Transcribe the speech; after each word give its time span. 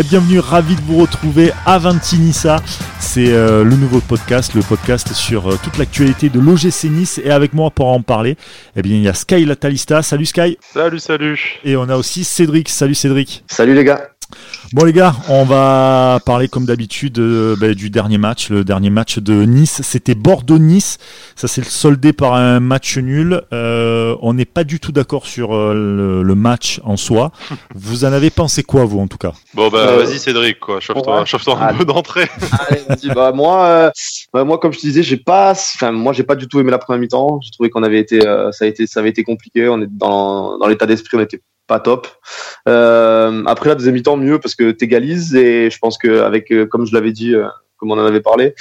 et 0.00 0.02
bienvenue, 0.02 0.38
ravi 0.38 0.76
de 0.76 0.80
vous 0.80 0.96
retrouver 0.96 1.52
à 1.66 1.78
Ventinissa. 1.78 2.62
C'est 3.00 3.32
euh, 3.32 3.64
le 3.64 3.76
nouveau 3.76 4.00
podcast, 4.00 4.54
le 4.54 4.62
podcast 4.62 5.12
sur 5.12 5.50
euh, 5.50 5.58
toute 5.62 5.76
l'actualité 5.76 6.30
de 6.30 6.40
l'OGC 6.40 6.84
Nice. 6.84 7.20
Et 7.22 7.30
avec 7.30 7.52
moi 7.52 7.70
pour 7.70 7.88
en 7.88 8.00
parler, 8.00 8.36
eh 8.76 8.82
bien, 8.82 8.96
il 8.96 9.02
y 9.02 9.08
a 9.08 9.14
Sky 9.14 9.44
Latalista. 9.44 10.02
Salut 10.02 10.24
Sky. 10.24 10.56
Salut, 10.60 11.00
salut. 11.00 11.58
Et 11.64 11.76
on 11.76 11.88
a 11.90 11.96
aussi 11.96 12.24
Cédric. 12.24 12.70
Salut 12.70 12.94
Cédric. 12.94 13.44
Salut 13.46 13.74
les 13.74 13.84
gars. 13.84 14.10
Bon 14.72 14.84
les 14.84 14.92
gars, 14.92 15.14
on 15.28 15.44
va 15.44 16.20
parler 16.24 16.48
comme 16.48 16.64
d'habitude 16.64 17.18
euh, 17.18 17.56
bah, 17.58 17.74
du 17.74 17.90
dernier 17.90 18.18
match, 18.18 18.50
le 18.50 18.62
dernier 18.62 18.90
match 18.90 19.18
de 19.18 19.42
Nice. 19.42 19.80
C'était 19.82 20.14
Bordeaux-Nice. 20.14 20.98
Ça 21.34 21.48
s'est 21.48 21.64
soldé 21.64 22.12
par 22.12 22.34
un 22.34 22.60
match 22.60 22.96
nul. 22.98 23.42
Euh, 23.52 24.16
on 24.22 24.34
n'est 24.34 24.44
pas 24.44 24.64
du 24.64 24.78
tout 24.78 24.92
d'accord 24.92 25.26
sur 25.26 25.54
euh, 25.54 26.22
le, 26.22 26.34
match 26.34 26.80
en 26.84 26.96
soi. 26.96 27.32
Vous 27.74 28.04
en 28.04 28.12
avez 28.12 28.30
pensé 28.30 28.62
quoi 28.62 28.84
vous 28.84 29.00
en 29.00 29.08
tout 29.08 29.18
cas? 29.18 29.32
Bon 29.54 29.68
bah 29.68 29.96
vas-y 29.96 30.18
Cédric 30.18 30.60
quoi, 30.60 30.80
chauffe-toi, 30.80 31.24
chauffe-toi 31.24 31.58
un 31.60 31.74
peu 31.74 31.84
d'entrée. 31.84 32.28
bah 33.14 33.32
moi, 33.32 33.92
bah, 34.32 34.44
moi 34.44 34.58
comme 34.58 34.72
je 34.72 34.78
te 34.78 34.86
disais, 34.86 35.02
j'ai 35.02 35.16
pas, 35.16 35.50
enfin 35.50 35.90
moi 35.90 36.12
j'ai 36.12 36.22
pas 36.22 36.36
du 36.36 36.46
tout 36.46 36.60
aimé 36.60 36.70
la 36.70 36.78
première 36.78 37.00
mi-temps. 37.00 37.40
J'ai 37.42 37.50
trouvé 37.50 37.70
qu'on 37.70 37.82
avait 37.82 37.98
été, 37.98 38.20
ça 38.20 38.64
a 38.64 38.66
été, 38.66 38.86
ça 38.86 39.00
avait 39.00 39.10
été 39.10 39.24
compliqué. 39.24 39.68
On 39.68 39.82
est 39.82 39.88
dans, 39.90 40.58
dans 40.58 40.66
l'état 40.68 40.86
d'esprit, 40.86 41.16
on 41.16 41.20
était 41.20 41.40
pas 41.70 41.78
top. 41.78 42.08
Euh, 42.68 43.44
après 43.46 43.68
la 43.68 43.76
deuxième 43.76 43.94
mi-temps 43.94 44.16
mieux 44.16 44.40
parce 44.40 44.56
que 44.56 44.72
t'égalises 44.72 45.36
et 45.36 45.70
je 45.70 45.78
pense 45.78 45.98
que 45.98 46.20
avec 46.22 46.50
euh, 46.50 46.66
comme 46.66 46.84
je 46.84 46.92
l'avais 46.92 47.12
dit, 47.12 47.32
euh, 47.32 47.46
comme 47.76 47.92
on 47.92 47.98
en 47.98 48.04
avait 48.04 48.20
parlé, 48.20 48.54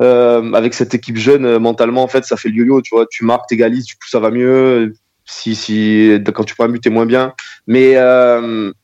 avec 0.00 0.74
cette 0.74 0.94
équipe 0.94 1.18
jeune 1.18 1.58
mentalement 1.58 2.02
en 2.04 2.08
fait 2.08 2.24
ça 2.24 2.36
fait 2.36 2.48
le 2.48 2.54
yo-yo. 2.56 2.80
Tu 2.80 2.94
vois, 2.94 3.04
tu 3.10 3.24
marques, 3.24 3.48
t'égalises, 3.48 3.84
du 3.84 3.94
coup 3.94 4.08
ça 4.08 4.18
va 4.18 4.30
mieux. 4.30 4.94
Si 5.26 5.54
si 5.54 6.18
quand 6.34 6.44
tu 6.44 6.54
prends 6.54 6.64
un 6.64 6.78
t'es 6.78 6.88
moins 6.88 7.04
bien. 7.04 7.34
Mais 7.66 7.96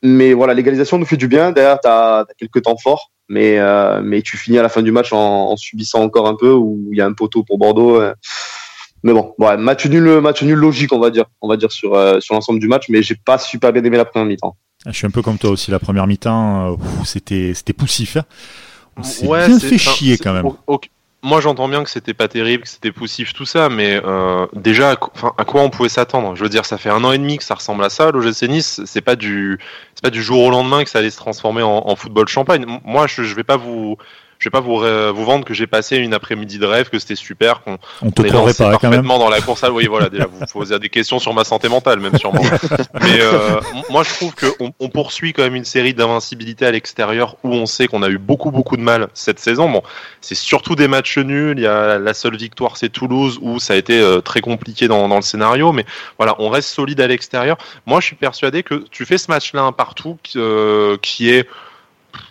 mais 0.03 0.33
voilà 0.33 0.53
l'égalisation 0.53 0.99
nous 0.99 1.05
fait 1.05 1.17
du 1.17 1.27
bien. 1.27 1.51
Derrière 1.51 1.79
t'as 1.79 2.19
as 2.19 2.25
quelques 2.37 2.61
temps 2.61 2.77
forts. 2.77 3.11
Mais, 3.29 3.59
mais 4.03 4.21
tu 4.21 4.37
finis 4.37 4.59
à 4.59 4.61
la 4.61 4.69
fin 4.69 4.83
du 4.83 4.91
match 4.91 5.11
en, 5.11 5.51
en 5.51 5.57
subissant 5.57 6.03
encore 6.03 6.27
un 6.27 6.35
peu 6.35 6.51
où 6.51 6.89
il 6.91 6.97
y 6.99 7.01
a 7.01 7.07
un 7.07 7.13
poteau 7.13 7.43
pour 7.43 7.57
Bordeaux 7.57 7.99
mais 9.05 9.13
bon, 9.13 9.35
ouais, 9.37 9.55
match 9.55 9.85
nul, 9.85 10.19
match 10.19 10.41
nul 10.41 10.57
logique, 10.57 10.91
on 10.91 10.99
va 10.99 11.11
dire, 11.11 11.25
on 11.39 11.47
va 11.47 11.57
dire 11.57 11.71
sur 11.71 11.93
euh, 11.93 12.19
sur 12.19 12.33
l'ensemble 12.33 12.59
du 12.59 12.67
match, 12.67 12.85
mais 12.89 13.03
j'ai 13.03 13.13
pas 13.13 13.37
super 13.37 13.71
bien 13.71 13.83
aimé 13.83 13.97
la 13.97 14.05
première 14.05 14.25
mi-temps. 14.25 14.57
Ah, 14.83 14.89
je 14.91 14.97
suis 14.97 15.05
un 15.05 15.11
peu 15.11 15.21
comme 15.21 15.37
toi 15.37 15.51
aussi, 15.51 15.69
la 15.69 15.77
première 15.77 16.07
mi-temps, 16.07 16.71
euh, 16.71 16.75
c'était 17.05 17.53
c'était 17.53 17.73
poussif. 17.73 18.17
Hein. 18.17 18.23
On 18.97 19.03
s'est 19.03 19.27
bien 19.27 19.59
fait 19.59 19.77
chier 19.77 20.17
quand 20.17 20.33
même. 20.33 20.49
Moi, 21.21 21.41
j'entends 21.41 21.67
bien 21.67 21.83
que 21.83 21.89
c'était 21.89 22.13
pas 22.13 22.27
terrible, 22.27 22.63
que 22.63 22.69
c'était 22.69 22.91
poussif, 22.91 23.33
tout 23.33 23.45
ça, 23.45 23.67
mais 23.69 23.99
euh, 24.05 24.45
déjà, 24.53 24.91
à, 24.91 24.95
quoi 24.95 25.61
on 25.61 25.71
pouvait 25.71 25.89
s'attendre? 25.89 26.35
Je 26.35 26.43
veux 26.43 26.49
dire, 26.49 26.65
ça 26.65 26.77
fait 26.77 26.91
un 26.91 27.03
an 27.03 27.11
et 27.11 27.17
demi 27.17 27.39
que 27.39 27.43
ça 27.43 27.55
ressemble 27.55 27.83
à 27.83 27.89
ça. 27.89 28.11
L'OGC 28.11 28.43
Nice, 28.43 28.81
c'est 28.85 29.01
pas 29.01 29.15
du, 29.15 29.57
c'est 29.95 30.03
pas 30.03 30.11
du 30.11 30.21
jour 30.21 30.43
au 30.43 30.51
lendemain 30.51 30.83
que 30.83 30.89
ça 30.91 30.99
allait 30.99 31.09
se 31.09 31.17
transformer 31.17 31.63
en, 31.63 31.81
en 31.87 31.95
football 31.95 32.27
champagne. 32.27 32.65
Moi, 32.85 33.07
je, 33.07 33.23
je 33.23 33.33
vais 33.33 33.43
pas 33.43 33.57
vous, 33.57 33.97
je 34.39 34.49
vais 34.49 34.51
pas 34.51 34.59
vous, 34.59 34.79
vous 34.79 35.25
vendre 35.25 35.45
que 35.45 35.53
j'ai 35.53 35.67
passé 35.67 35.97
une 35.97 36.13
après-midi 36.13 36.59
de 36.59 36.65
rêve, 36.65 36.89
que 36.89 36.99
c'était 36.99 37.15
super, 37.15 37.61
qu'on 37.61 37.77
on 38.01 38.11
te 38.11 38.21
est 38.23 38.29
lancé 38.29 38.63
parfaitement 38.63 39.19
dans 39.19 39.29
la 39.29 39.41
course 39.41 39.63
à. 39.63 39.71
Oui, 39.71 39.87
voilà, 39.87 40.09
déjà 40.09 40.25
vous 40.25 40.45
posez 40.51 40.79
des 40.79 40.89
questions 40.89 41.19
sur 41.19 41.33
ma 41.33 41.43
santé 41.43 41.69
mentale, 41.69 41.99
même 41.99 42.17
sûrement. 42.17 42.41
Mais 43.01 43.19
euh, 43.19 43.59
moi, 43.89 44.03
je 44.03 44.13
trouve 44.13 44.33
qu'on 44.35 44.73
on 44.79 44.89
poursuit 44.89 45.33
quand 45.33 45.43
même 45.43 45.55
une 45.55 45.65
série 45.65 45.93
d'invincibilité 45.93 46.65
à 46.65 46.71
l'extérieur 46.71 47.37
où 47.43 47.53
on 47.53 47.65
sait 47.65 47.87
qu'on 47.87 48.03
a 48.03 48.09
eu 48.09 48.17
beaucoup 48.17 48.51
beaucoup 48.51 48.77
de 48.77 48.81
mal 48.81 49.07
cette 49.13 49.39
saison. 49.39 49.69
Bon, 49.69 49.81
c'est 50.21 50.35
surtout 50.35 50.75
des 50.75 50.87
matchs 50.87 51.17
nuls. 51.17 51.57
Il 51.57 51.63
y 51.63 51.67
a 51.67 51.99
la 51.99 52.13
seule 52.13 52.37
victoire, 52.37 52.77
c'est 52.77 52.89
Toulouse 52.89 53.39
où 53.41 53.59
ça 53.59 53.73
a 53.73 53.77
été 53.77 53.99
euh, 53.99 54.21
très 54.21 54.41
compliqué 54.41 54.87
dans, 54.87 55.07
dans 55.07 55.17
le 55.17 55.21
scénario. 55.21 55.71
Mais 55.71 55.85
voilà, 56.17 56.35
on 56.39 56.49
reste 56.49 56.69
solide 56.69 57.01
à 57.01 57.07
l'extérieur. 57.07 57.57
Moi, 57.85 57.99
je 57.99 58.07
suis 58.07 58.15
persuadé 58.15 58.63
que 58.63 58.85
tu 58.91 59.05
fais 59.05 59.17
ce 59.17 59.29
match-là 59.29 59.61
un 59.61 59.71
partout 59.71 60.17
euh, 60.35 60.97
qui 61.01 61.29
est 61.29 61.47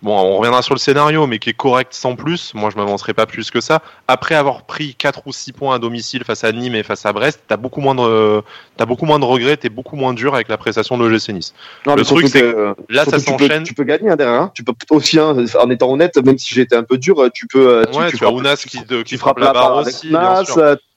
bon, 0.02 0.12
on 0.12 0.38
reviendra 0.38 0.62
sur 0.62 0.74
le 0.74 0.78
scénario, 0.78 1.26
mais 1.26 1.38
qui 1.38 1.50
est 1.50 1.54
correct 1.54 1.94
sans 1.94 2.16
plus. 2.16 2.52
Moi, 2.54 2.70
je 2.70 2.76
m'avancerai 2.76 3.14
pas 3.14 3.26
plus 3.26 3.50
que 3.50 3.60
ça. 3.60 3.82
Après 4.08 4.34
avoir 4.34 4.64
pris 4.64 4.94
4 4.94 5.22
ou 5.26 5.32
6 5.32 5.52
points 5.52 5.74
à 5.74 5.78
domicile 5.78 6.24
face 6.24 6.44
à 6.44 6.52
Nîmes 6.52 6.74
et 6.74 6.82
face 6.82 7.06
à 7.06 7.12
Brest, 7.12 7.40
t'as 7.48 7.56
beaucoup 7.56 7.80
moins 7.80 7.94
de, 7.94 8.42
t'as 8.76 8.86
beaucoup 8.86 9.06
moins 9.06 9.18
de 9.18 9.24
regrets, 9.24 9.56
t'es 9.56 9.68
beaucoup 9.68 9.96
moins 9.96 10.14
dur 10.14 10.34
avec 10.34 10.48
la 10.48 10.56
prestation 10.56 10.98
de 10.98 11.06
l'OGC 11.06 11.30
Nice. 11.30 11.54
le 11.86 12.02
truc, 12.02 12.28
c'est 12.28 12.40
que 12.40 12.74
là, 12.88 13.04
ça 13.04 13.18
s'enchaîne. 13.18 13.64
Tu, 13.64 13.74
peux 13.74 13.84
gagner 13.84 14.10
hein, 14.10 14.16
derrière. 14.16 14.40
Hein. 14.40 14.50
Tu 14.54 14.64
peux 14.64 14.74
aussi, 14.90 15.18
hein, 15.18 15.36
en 15.60 15.70
étant 15.70 15.90
honnête, 15.90 16.16
même 16.18 16.38
si 16.38 16.54
j'étais 16.54 16.76
un 16.76 16.84
peu 16.84 16.98
dur, 16.98 17.28
tu 17.32 17.46
peux. 17.46 17.84
Tu, 17.90 17.98
ouais, 17.98 18.10
tu, 18.12 18.24
as 18.24 18.30
Ounas 18.30 18.64
qui, 18.68 18.78
qui, 19.04 19.16
frappe 19.16 19.38
la 19.38 19.52
barre 19.52 19.76
aussi. 19.76 20.12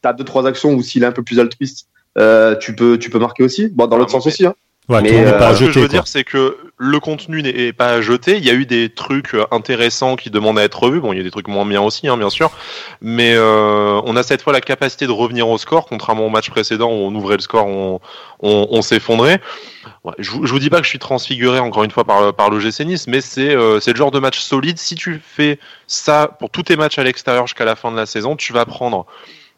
T'as 0.02 0.14
deux 0.14 0.24
trois 0.24 0.46
actions 0.46 0.74
où 0.74 0.82
s'il 0.84 1.04
est 1.04 1.08
un 1.08 1.12
peu 1.12 1.24
plus 1.24 1.40
altruiste, 1.40 1.88
euh, 2.18 2.56
tu 2.56 2.76
peux, 2.76 2.98
tu 2.98 3.10
peux 3.10 3.20
marquer 3.20 3.44
aussi. 3.44 3.68
Bon, 3.68 3.88
dans 3.88 3.98
l'autre 3.98 4.12
sens 4.12 4.26
aussi. 4.28 4.46
Hein. 4.46 4.54
Ouais, 4.90 5.02
mais 5.02 5.26
euh, 5.26 5.54
ce 5.54 5.66
que 5.66 5.72
je 5.72 5.80
veux 5.82 5.88
dire, 5.90 6.08
c'est 6.08 6.24
que 6.24 6.58
le 6.78 7.00
contenu 7.02 7.44
n'est 7.44 7.74
pas 7.74 7.90
à 7.90 8.02
jeter. 8.02 8.38
Il 8.38 8.46
y 8.46 8.50
a 8.50 8.54
eu 8.54 8.66
des 8.66 8.88
trucs 8.90 9.34
euh, 9.34 9.46
intéressants 9.52 10.16
qui 10.16 10.30
demandent 10.30 10.58
à 10.58 10.64
être 10.64 10.82
revus. 10.82 11.02
Bon, 11.02 11.12
il 11.12 11.18
y 11.18 11.20
a 11.20 11.24
des 11.24 11.32
trucs 11.32 11.50
moins 11.50 11.66
bien 11.66 11.82
aussi, 11.82 12.08
hein, 12.08 12.16
bien 12.16 12.30
sûr. 12.30 12.52
Mais 13.02 13.34
euh, 13.36 14.00
on 14.06 14.16
a 14.16 14.24
cette 14.24 14.42
fois 14.42 14.54
la 14.54 14.62
capacité 14.62 15.06
de 15.06 15.12
revenir 15.12 15.50
au 15.50 15.58
score, 15.58 15.88
contrairement 15.88 16.28
au 16.28 16.30
match 16.30 16.50
précédent 16.50 16.90
où 16.90 16.94
on 16.94 17.14
ouvrait 17.16 17.36
le 17.36 17.42
score, 17.42 17.68
on, 17.68 18.00
on, 18.40 18.68
on 18.70 18.82
s'effondrait. 18.82 19.42
Ouais, 20.06 20.14
je, 20.20 20.32
je 20.32 20.52
vous 20.52 20.60
dis 20.60 20.70
pas 20.70 20.78
que 20.78 20.86
je 20.86 20.90
suis 20.90 21.00
transfiguré 21.00 21.60
encore 21.60 21.84
une 21.84 21.92
fois 21.92 22.06
par, 22.06 22.34
par 22.34 22.50
le 22.50 22.62
GC 22.62 22.86
Nice, 22.86 23.08
mais 23.08 23.20
c'est 23.20 23.54
euh, 23.54 23.82
le 23.86 23.96
genre 23.96 24.12
de 24.12 24.20
match 24.20 24.40
solide. 24.40 24.78
Si 24.78 24.96
tu 24.96 25.20
fais 25.22 25.60
ça 25.88 26.30
pour 26.40 26.50
tous 26.50 26.64
tes 26.64 26.78
matchs 26.78 26.98
à 26.98 27.04
l'extérieur 27.04 27.46
jusqu'à 27.46 27.66
la 27.66 27.76
fin 27.76 27.92
de 27.92 27.98
la 27.98 28.06
saison, 28.06 28.38
tu 28.38 28.54
vas 28.54 28.66
prendre 28.66 29.06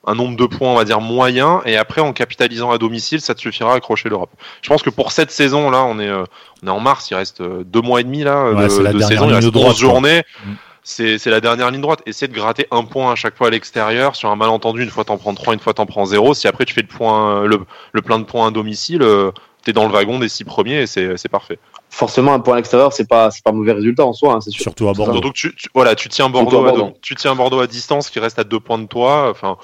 un 0.08 0.16
nombre 0.16 0.38
de 0.38 0.46
points, 0.46 0.70
on 0.70 0.76
va 0.76 0.86
dire, 0.86 1.02
moyen, 1.02 1.62
et 1.66 1.78
après, 1.78 2.02
en 2.02 2.14
capitalisant 2.14 2.72
à 2.72 2.78
domicile, 2.78 3.22
ça 3.22 3.36
te 3.36 3.42
suffira 3.42 3.74
à 3.74 3.76
accrocher 3.76 4.10
l'Europe. 4.10 4.32
Je 4.62 4.70
pense 4.70 4.82
que 4.82 4.90
pour 4.90 5.12
cette 5.12 5.32
saison, 5.32 5.70
là, 5.70 5.84
on 5.84 6.00
est, 6.00 6.08
euh, 6.08 6.24
on 6.64 6.68
est 6.68 6.72
en 6.72 6.80
mars, 6.80 7.10
il 7.12 7.16
reste 7.16 7.42
euh, 7.42 7.64
deux 7.66 7.82
mois 7.82 8.02
et 8.02 8.04
demi, 8.04 8.24
là, 8.24 8.54
de, 8.54 8.70
saison, 8.70 9.28
il 9.28 9.34
reste 9.34 9.56
11 9.56 9.78
journées. 9.78 10.24
Mm. 10.46 10.52
C'est 10.84 11.26
la 11.28 11.40
dernière 11.40 11.70
ligne 11.70 11.82
droite. 11.82 12.02
Essaie 12.08 12.28
de 12.28 12.34
gratter 12.34 12.66
un 12.72 12.84
point 12.84 13.12
à 13.12 13.16
chaque 13.16 13.38
fois 13.38 13.48
à 13.48 13.50
l'extérieur. 13.52 14.16
Sur 14.16 14.32
un 14.32 14.36
malentendu, 14.36 14.82
une 14.82 14.90
fois 14.90 15.04
t'en 15.04 15.18
prends 15.18 15.36
trois, 15.36 15.54
une 15.54 15.60
fois 15.60 15.76
t'en 15.76 15.86
prends 15.86 16.06
zéro. 16.06 16.34
Si 16.34 16.48
après 16.48 16.66
tu 16.66 16.74
fais 16.74 16.82
le, 16.82 16.88
point, 16.88 17.46
le, 17.46 17.60
le 17.92 18.02
plein 18.02 18.18
de 18.18 18.24
points 18.24 18.48
à 18.48 18.52
domicile, 18.52 19.04
euh, 19.04 19.32
t'es 19.64 19.72
dans 19.72 19.86
le 19.86 19.94
wagon 19.94 20.18
des 20.18 20.30
six 20.30 20.46
premiers 20.46 20.82
et 20.82 20.88
c'est 20.88 21.30
parfait 21.30 21.60
forcément 21.90 22.34
un 22.34 22.40
point 22.40 22.54
à 22.54 22.58
l'extérieur 22.58 22.94
c'est 22.94 23.08
pas 23.08 23.32
c'est 23.32 23.44
pas 23.44 23.50
un 23.50 23.54
mauvais 23.54 23.72
résultat 23.72 24.06
en 24.06 24.14
soi 24.14 24.34
hein, 24.34 24.42
c'est 24.42 24.52
surtout 24.52 24.88
à 24.90 24.94
Bordeaux. 24.94 25.20
Donc 25.20 25.34
tu, 25.34 25.54
voilà 25.74 25.96
tu 25.96 26.08
tiens 26.08 26.30
Bordeaux, 26.30 26.66
à, 26.66 26.92
tu 27.02 27.16
tiens 27.16 27.36
Bordeaux 27.36 27.60
à 27.60 27.68
distance 27.68 28.10
qui 28.10 28.20
reste 28.20 28.38
à 28.38 28.44
deux 28.44 28.60
points 28.60 28.78
de 28.78 28.86
toi 28.86 29.30
enfin 29.30 29.58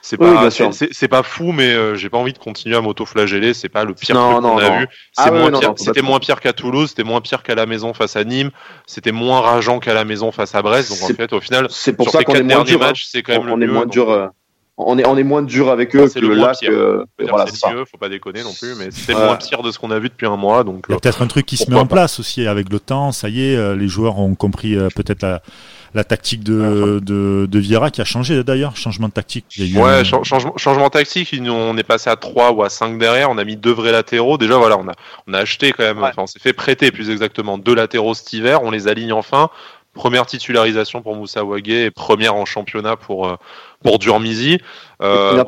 c'est 0.00 0.16
pas 0.16 0.48
c'est 0.50 1.08
pas 1.08 1.22
fou 1.22 1.52
mais 1.52 1.72
euh, 1.72 1.94
j'ai 1.96 2.08
pas 2.08 2.18
envie 2.18 2.32
de 2.32 2.38
continuer 2.38 2.76
à 2.76 2.80
m'auto-flageller 2.80 3.52
c'est 3.52 3.68
pas 3.68 3.84
le 3.84 3.94
pire 3.94 4.16
truc 4.16 4.42
qu'on 4.42 4.58
a 4.58 4.78
vu 4.78 4.88
ah 5.16 5.30
c'était 5.76 6.02
moins 6.02 6.20
pire 6.20 6.40
qu'à 6.40 6.52
Toulouse 6.52 6.90
c'était 6.90 7.04
moins 7.04 7.20
pire 7.20 7.42
qu'à 7.42 7.54
la 7.54 7.66
maison 7.66 7.92
face 7.94 8.16
à 8.16 8.24
Nîmes 8.24 8.50
c'était 8.86 9.12
moins 9.12 9.40
rageant 9.40 9.80
qu'à 9.80 9.94
la 9.94 10.04
maison 10.04 10.30
face 10.30 10.54
à 10.54 10.62
Brest 10.62 10.90
donc 10.90 11.10
en 11.10 11.14
fait 11.14 11.32
au 11.32 11.40
final 11.40 11.66
c'est 11.70 11.94
pour 11.94 12.10
ça 12.10 12.22
qu'on 12.22 12.34
est 12.34 12.42
moins 12.42 12.64
dur 12.64 12.82
hein. 12.82 12.86
matchs 12.86 13.06
c'est 13.10 13.22
quand 13.22 13.32
même 13.32 13.50
on, 13.50 13.56
le 13.56 13.64
est 13.64 13.68
moins 13.68 13.86
dur 13.86 14.10
euh, 14.10 14.28
on 14.78 14.98
est, 14.98 15.06
on 15.06 15.16
est 15.16 15.22
moins 15.22 15.42
dur 15.42 15.70
avec 15.70 15.94
eux 15.94 16.08
que 16.08 16.18
le 16.18 16.34
là. 16.34 16.52
Que, 16.60 17.04
voilà, 17.28 17.46
c'est 17.46 17.72
mieux, 17.72 17.84
faut 17.84 17.98
pas 17.98 18.08
déconner 18.08 18.42
non 18.42 18.52
plus, 18.52 18.74
mais 18.76 18.88
c'est 18.90 19.14
moins 19.14 19.36
pire 19.36 19.62
de 19.62 19.70
ce 19.70 19.78
qu'on 19.78 19.90
a 19.90 19.98
vu 19.98 20.08
depuis 20.08 20.26
un 20.26 20.36
mois. 20.36 20.64
Donc, 20.64 20.86
il 20.88 20.92
y 20.92 20.94
a 20.94 20.98
peut-être 20.98 21.22
un 21.22 21.26
truc 21.26 21.46
qui 21.46 21.56
se 21.56 21.70
met 21.70 21.76
en 21.76 21.86
place 21.86 22.18
aussi 22.18 22.46
avec 22.46 22.70
le 22.70 22.80
temps. 22.80 23.12
Ça 23.12 23.28
y 23.28 23.52
est, 23.52 23.56
euh, 23.56 23.76
les 23.76 23.88
joueurs 23.88 24.18
ont 24.18 24.34
compris 24.34 24.76
euh, 24.76 24.88
peut-être 24.94 25.22
la, 25.22 25.42
la 25.94 26.04
tactique 26.04 26.42
de, 26.42 27.00
de, 27.02 27.46
de 27.50 27.58
Vieira 27.58 27.90
qui 27.90 28.00
a 28.00 28.04
changé 28.04 28.42
d'ailleurs, 28.44 28.76
changement 28.76 29.08
de 29.08 29.12
tactique. 29.12 29.44
Il 29.56 29.66
y 29.66 29.76
a 29.76 29.80
eu 29.80 29.82
ouais, 29.82 30.04
changement, 30.04 30.56
changement 30.56 30.88
tactique. 30.88 31.34
On 31.46 31.76
est 31.76 31.82
passé 31.82 32.08
à 32.08 32.16
3 32.16 32.52
ou 32.52 32.62
à 32.62 32.70
5 32.70 32.98
derrière. 32.98 33.30
On 33.30 33.36
a 33.36 33.44
mis 33.44 33.56
deux 33.56 33.72
vrais 33.72 33.92
latéraux. 33.92 34.38
Déjà, 34.38 34.56
voilà, 34.56 34.78
on 34.78 34.88
a, 34.88 34.92
on 35.26 35.34
a 35.34 35.38
acheté 35.38 35.72
quand 35.72 35.84
même, 35.84 36.02
enfin, 36.02 36.22
on 36.22 36.26
s'est 36.26 36.40
fait 36.40 36.54
prêter 36.54 36.90
plus 36.90 37.10
exactement 37.10 37.58
deux 37.58 37.74
latéraux 37.74 38.14
cet 38.14 38.32
hiver. 38.32 38.62
On 38.62 38.70
les 38.70 38.88
aligne 38.88 39.12
enfin. 39.12 39.50
Première 39.94 40.26
titularisation 40.26 41.02
pour 41.02 41.16
Moussa 41.16 41.44
Wagé 41.44 41.84
et 41.84 41.90
première 41.90 42.34
en 42.34 42.46
championnat 42.46 42.96
pour, 42.96 43.28
euh, 43.28 43.36
pour 43.82 43.98
Durmizi. 43.98 44.58
Euh, 45.02 45.44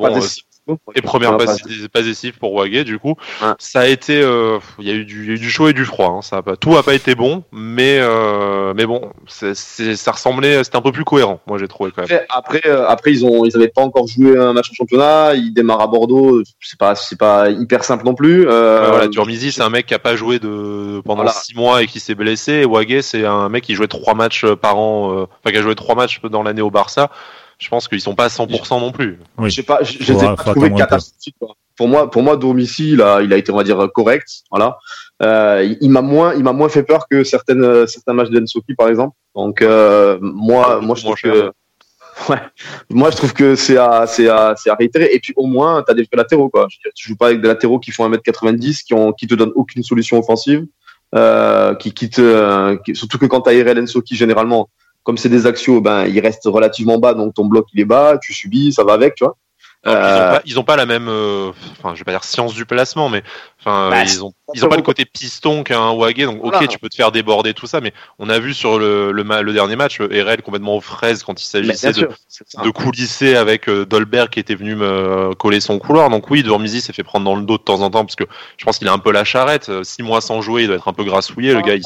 et 0.95 1.01
première 1.01 1.37
passe, 1.37 1.61
décisive 1.93 2.37
pour 2.37 2.53
Wagé 2.53 2.83
du 2.83 2.99
coup. 2.99 3.15
Ça 3.59 3.81
a 3.81 3.85
été, 3.87 4.21
euh, 4.21 4.59
il 4.79 4.87
y, 4.87 4.91
a 4.91 4.93
eu 4.93 5.05
du, 5.05 5.37
du 5.37 5.49
chaud 5.49 5.67
et 5.67 5.73
du 5.73 5.85
froid. 5.85 6.15
Hein. 6.17 6.21
Ça 6.21 6.37
a 6.37 6.41
pas, 6.41 6.55
tout 6.55 6.75
a 6.77 6.83
pas 6.83 6.93
été 6.93 7.15
bon, 7.15 7.43
mais 7.51 7.99
euh, 7.99 8.73
mais 8.75 8.85
bon, 8.85 9.11
ça 9.27 10.11
ressemblait, 10.11 10.63
c'était 10.63 10.77
un 10.77 10.81
peu 10.81 10.91
plus 10.91 11.03
cohérent. 11.03 11.39
Moi, 11.47 11.57
j'ai 11.57 11.67
trouvé 11.67 11.91
quand 11.95 12.07
même. 12.07 12.19
Après, 12.29 12.61
euh, 12.65 12.87
après, 12.87 13.11
ils 13.11 13.25
ont, 13.25 13.45
ils 13.45 13.55
avaient 13.55 13.69
pas 13.69 13.81
encore 13.81 14.07
joué 14.07 14.37
un 14.37 14.53
match 14.53 14.69
en 14.71 14.73
championnat. 14.73 15.35
Ils 15.35 15.53
démarrent 15.53 15.81
à 15.81 15.87
Bordeaux. 15.87 16.43
C'est 16.59 16.79
pas, 16.79 16.95
c'est 16.95 17.17
pas 17.17 17.49
hyper 17.49 17.83
simple 17.83 18.05
non 18.05 18.15
plus. 18.15 18.47
Euh, 18.47 18.87
voilà, 18.89 19.07
Durmizi, 19.07 19.51
c'est 19.51 19.61
un 19.61 19.69
mec 19.69 19.85
qui 19.85 19.93
a 19.93 19.99
pas 19.99 20.15
joué 20.15 20.39
de 20.39 21.01
pendant 21.05 21.27
six 21.27 21.55
mois 21.55 21.83
et 21.83 21.87
qui 21.87 21.99
s'est 21.99 22.15
blessé. 22.15 22.53
Et 22.53 22.65
Wagé, 22.65 23.01
c'est 23.01 23.25
un 23.25 23.49
mec 23.49 23.63
qui 23.63 23.75
jouait 23.75 23.87
trois 23.87 24.13
matchs 24.13 24.45
par 24.61 24.77
an, 24.77 25.11
euh, 25.11 25.23
enfin 25.23 25.51
qui 25.51 25.57
a 25.57 25.61
joué 25.61 25.75
trois 25.75 25.95
matchs 25.95 26.21
dans 26.21 26.43
l'année 26.43 26.61
au 26.61 26.71
Barça 26.71 27.09
je 27.59 27.69
pense 27.69 27.87
qu'ils 27.87 28.01
sont 28.01 28.15
pas 28.15 28.25
à 28.25 28.27
100% 28.27 28.79
non 28.79 28.91
plus. 28.91 29.19
Oui. 29.37 29.49
Je 29.49 29.55
sais 29.55 29.63
pas, 29.63 29.83
je, 29.83 29.97
les 29.99 30.23
ai 30.23 30.27
pas 30.27 30.35
trouvés 30.35 30.73
catastrophiques. 30.73 31.35
Pour 31.77 31.87
moi, 31.87 32.09
pour 32.09 32.23
moi, 32.23 32.37
domicile, 32.37 32.93
il 32.93 33.01
a, 33.01 33.21
il 33.21 33.33
a 33.33 33.37
été, 33.37 33.51
on 33.51 33.57
va 33.57 33.63
dire, 33.63 33.89
correct. 33.93 34.27
Voilà. 34.49 34.77
Euh, 35.21 35.75
il 35.81 35.89
m'a 35.89 36.01
moins, 36.01 36.33
il 36.33 36.43
m'a 36.43 36.53
moins 36.53 36.69
fait 36.69 36.83
peur 36.83 37.07
que 37.09 37.23
certaines, 37.23 37.85
certains 37.87 38.13
matchs 38.13 38.29
de 38.29 38.39
Nsoki, 38.39 38.75
par 38.75 38.87
exemple. 38.87 39.15
Donc, 39.35 39.61
euh, 39.61 40.17
moi, 40.21 40.79
moi, 40.81 40.95
je 40.95 41.03
trouve 41.03 41.15
que, 41.15 41.51
ouais, 42.29 42.37
moi, 42.89 43.11
je 43.11 43.17
trouve 43.17 43.33
que 43.33 43.55
c'est 43.55 43.77
à, 43.77 44.07
c'est 44.07 44.29
à, 44.29 44.55
c'est 44.57 44.69
à 44.69 44.75
réitérer. 44.75 45.09
Et 45.11 45.19
puis, 45.19 45.33
au 45.35 45.47
moins, 45.47 45.83
t'as 45.85 45.93
des 45.93 46.07
latéraux, 46.13 46.49
quoi. 46.49 46.67
Je 46.69 46.77
veux 46.77 46.81
dire, 46.89 46.91
tu 46.95 47.09
joues 47.09 47.17
pas 47.17 47.27
avec 47.27 47.41
des 47.41 47.47
latéraux 47.47 47.79
qui 47.79 47.91
font 47.91 48.09
1m90, 48.09 48.83
qui 48.85 48.93
ont, 48.93 49.11
qui 49.11 49.27
te 49.27 49.35
donnent 49.35 49.53
aucune 49.55 49.83
solution 49.83 50.17
offensive. 50.17 50.65
euh, 51.13 51.75
qui 51.75 51.93
quitte, 51.93 52.19
euh, 52.19 52.77
surtout 52.93 53.17
que 53.17 53.25
quand 53.25 53.41
tu 53.41 53.49
as 53.49 53.53
Irel 53.53 53.79
Ensoki, 53.79 54.15
généralement, 54.15 54.69
comme 55.05 55.17
c'est 55.17 55.29
des 55.29 55.45
axios, 55.45 55.81
ben, 55.81 56.07
il 56.07 56.19
reste 56.19 56.41
relativement 56.45 56.97
bas, 56.97 57.13
donc 57.13 57.35
ton 57.35 57.45
bloc 57.45 57.67
il 57.73 57.79
est 57.79 57.85
bas, 57.85 58.17
tu 58.21 58.33
subis, 58.33 58.73
ça 58.73 58.83
va 58.83 58.93
avec, 58.93 59.13
tu 59.15 59.23
vois. 59.23 59.37
Euh, 59.87 60.39
ils, 60.45 60.57
ont 60.57 60.63
pas, 60.63 60.77
la 60.77 60.87
même, 60.87 61.07
euh, 61.07 61.51
enfin, 61.77 61.93
je 61.93 61.99
vais 61.99 62.05
pas 62.05 62.11
dire 62.11 62.23
science 62.23 62.55
du 62.55 62.65
placement, 62.65 63.07
mais 63.07 63.21
enfin, 63.59 63.91
bah, 63.91 64.03
ils 64.03 64.23
ont, 64.23 64.33
ils 64.55 64.65
ont 64.65 64.67
pas 64.67 64.77
le 64.77 64.81
côté 64.81 65.05
piston 65.05 65.63
qu'un 65.63 65.91
Wagé. 65.91 66.25
Donc, 66.25 66.43
ok, 66.43 66.67
tu 66.67 66.79
peux 66.79 66.89
te 66.89 66.95
faire 66.95 67.11
déborder 67.11 67.53
tout 67.53 67.67
ça, 67.67 67.81
mais 67.81 67.93
on 68.17 68.29
a 68.29 68.39
vu 68.39 68.55
sur 68.55 68.79
le, 68.79 69.11
le, 69.11 69.23
le 69.23 69.53
dernier 69.53 69.75
match, 69.75 69.99
RL 70.01 70.41
complètement 70.41 70.75
aux 70.75 70.81
fraises 70.81 71.21
quand 71.21 71.39
il 71.39 71.45
s'agissait 71.45 71.91
de, 71.91 72.09
de, 72.63 72.69
coulisser 72.71 73.35
avec 73.35 73.69
euh, 73.69 73.85
Dolberg 73.85 74.29
qui 74.29 74.39
était 74.39 74.55
venu 74.55 74.73
me 74.73 75.35
coller 75.35 75.59
son 75.59 75.77
couloir. 75.77 76.09
Donc 76.09 76.31
oui, 76.31 76.41
Dormizy 76.41 76.81
s'est 76.81 76.93
fait 76.93 77.03
prendre 77.03 77.25
dans 77.25 77.35
le 77.35 77.43
dos 77.43 77.59
de 77.59 77.63
temps 77.63 77.81
en 77.81 77.91
temps 77.91 78.05
parce 78.05 78.15
que 78.15 78.25
je 78.57 78.65
pense 78.65 78.79
qu'il 78.79 78.87
a 78.87 78.93
un 78.93 78.99
peu 78.99 79.11
la 79.11 79.23
charrette. 79.23 79.71
Six 79.83 80.01
mois 80.01 80.19
sans 80.19 80.41
jouer, 80.41 80.63
il 80.63 80.67
doit 80.67 80.77
être 80.77 80.87
un 80.87 80.93
peu 80.93 81.03
grassouillé. 81.03 81.53
Le 81.53 81.61
gars, 81.61 81.75
il, 81.75 81.83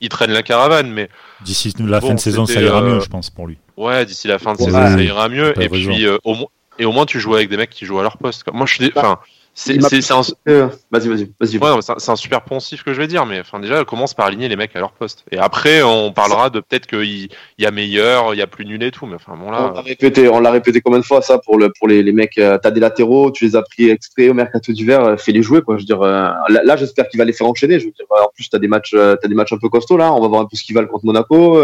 il, 0.00 0.08
traîne 0.08 0.30
la 0.30 0.42
caravane, 0.42 0.90
mais 0.90 1.10
d'ici 1.42 1.74
la 1.80 2.00
fin 2.00 2.14
de 2.14 2.20
saison, 2.20 2.46
ça 2.46 2.62
ira 2.62 2.80
mieux, 2.80 3.00
je 3.00 3.08
pense, 3.10 3.28
pour 3.28 3.46
lui. 3.46 3.58
Ouais, 3.76 4.06
d'ici 4.06 4.26
la 4.26 4.38
fin 4.38 4.54
de 4.54 4.58
saison, 4.58 4.72
ça 4.72 5.02
ira 5.02 5.28
mieux. 5.28 5.52
Et 5.60 5.68
puis, 5.68 6.06
au 6.24 6.34
moins 6.34 6.48
et 6.78 6.84
au 6.84 6.92
moins 6.92 7.06
tu 7.06 7.20
joues 7.20 7.34
avec 7.34 7.48
des 7.48 7.56
mecs 7.56 7.70
qui 7.70 7.84
jouent 7.84 8.00
à 8.00 8.02
leur 8.02 8.18
poste. 8.18 8.44
Moi, 8.52 8.66
je 8.66 8.74
suis, 8.74 8.90
bah, 8.90 9.00
enfin, 9.02 9.18
c'est 9.54 9.74
un. 9.74 10.22
Vas-y, 10.90 11.08
vas-y, 11.08 11.30
vas-y. 11.38 11.58
Ouais, 11.58 11.80
c'est 11.98 12.10
un 12.10 12.16
super 12.16 12.42
poncif 12.42 12.82
que 12.82 12.94
je 12.94 13.00
vais 13.00 13.06
dire, 13.06 13.26
mais 13.26 13.40
enfin 13.40 13.60
déjà, 13.60 13.84
commence 13.84 14.14
par 14.14 14.26
aligner 14.26 14.48
les 14.48 14.56
mecs 14.56 14.74
à 14.74 14.80
leur 14.80 14.92
poste. 14.92 15.24
Et 15.30 15.36
après, 15.36 15.82
on 15.82 16.10
parlera 16.10 16.48
de 16.48 16.60
peut-être 16.60 16.86
qu'il 16.86 17.28
y 17.58 17.66
a 17.66 17.70
meilleur, 17.70 18.34
il 18.34 18.38
y 18.38 18.42
a 18.42 18.46
plus 18.46 18.64
nul 18.64 18.82
et 18.82 18.90
tout. 18.90 19.04
Mais 19.04 19.16
enfin 19.16 19.36
bon 19.36 19.50
là. 19.50 19.70
On 19.70 19.74
l'a 19.74 19.82
répété, 19.82 20.28
on 20.28 20.40
l'a 20.40 20.50
répété 20.50 20.80
combien 20.80 21.00
de 21.00 21.04
fois 21.04 21.20
ça 21.20 21.38
pour 21.38 21.58
le 21.58 21.70
pour 21.78 21.86
les, 21.86 22.02
les 22.02 22.12
mecs. 22.12 22.38
Euh, 22.38 22.56
t'as 22.56 22.70
des 22.70 22.80
latéraux, 22.80 23.30
tu 23.30 23.44
les 23.44 23.54
as 23.54 23.62
pris 23.62 23.90
exprès 23.90 24.30
au 24.30 24.34
mercato 24.34 24.72
d'hiver, 24.72 25.04
euh, 25.04 25.16
fais 25.18 25.32
les 25.32 25.42
jouer 25.42 25.60
quoi. 25.60 25.76
Je 25.76 25.82
veux 25.82 25.86
dire, 25.86 26.00
euh, 26.00 26.30
là, 26.48 26.76
j'espère 26.76 27.08
qu'il 27.08 27.18
va 27.18 27.26
les 27.26 27.34
faire 27.34 27.46
enchaîner. 27.46 27.78
Je 27.78 27.84
veux 27.84 27.92
dire, 27.92 28.06
en 28.08 28.30
plus 28.34 28.48
t'as 28.48 28.58
des 28.58 28.68
matchs, 28.68 28.92
t'as 28.92 29.28
des 29.28 29.34
matchs 29.34 29.52
un 29.52 29.58
peu 29.58 29.68
costauds 29.68 29.98
là. 29.98 30.14
On 30.14 30.20
va 30.20 30.28
voir 30.28 30.40
un 30.40 30.46
peu 30.46 30.56
ce 30.56 30.64
qu'ils 30.64 30.74
valent 30.74 30.88
contre 30.88 31.04
Monaco. 31.04 31.60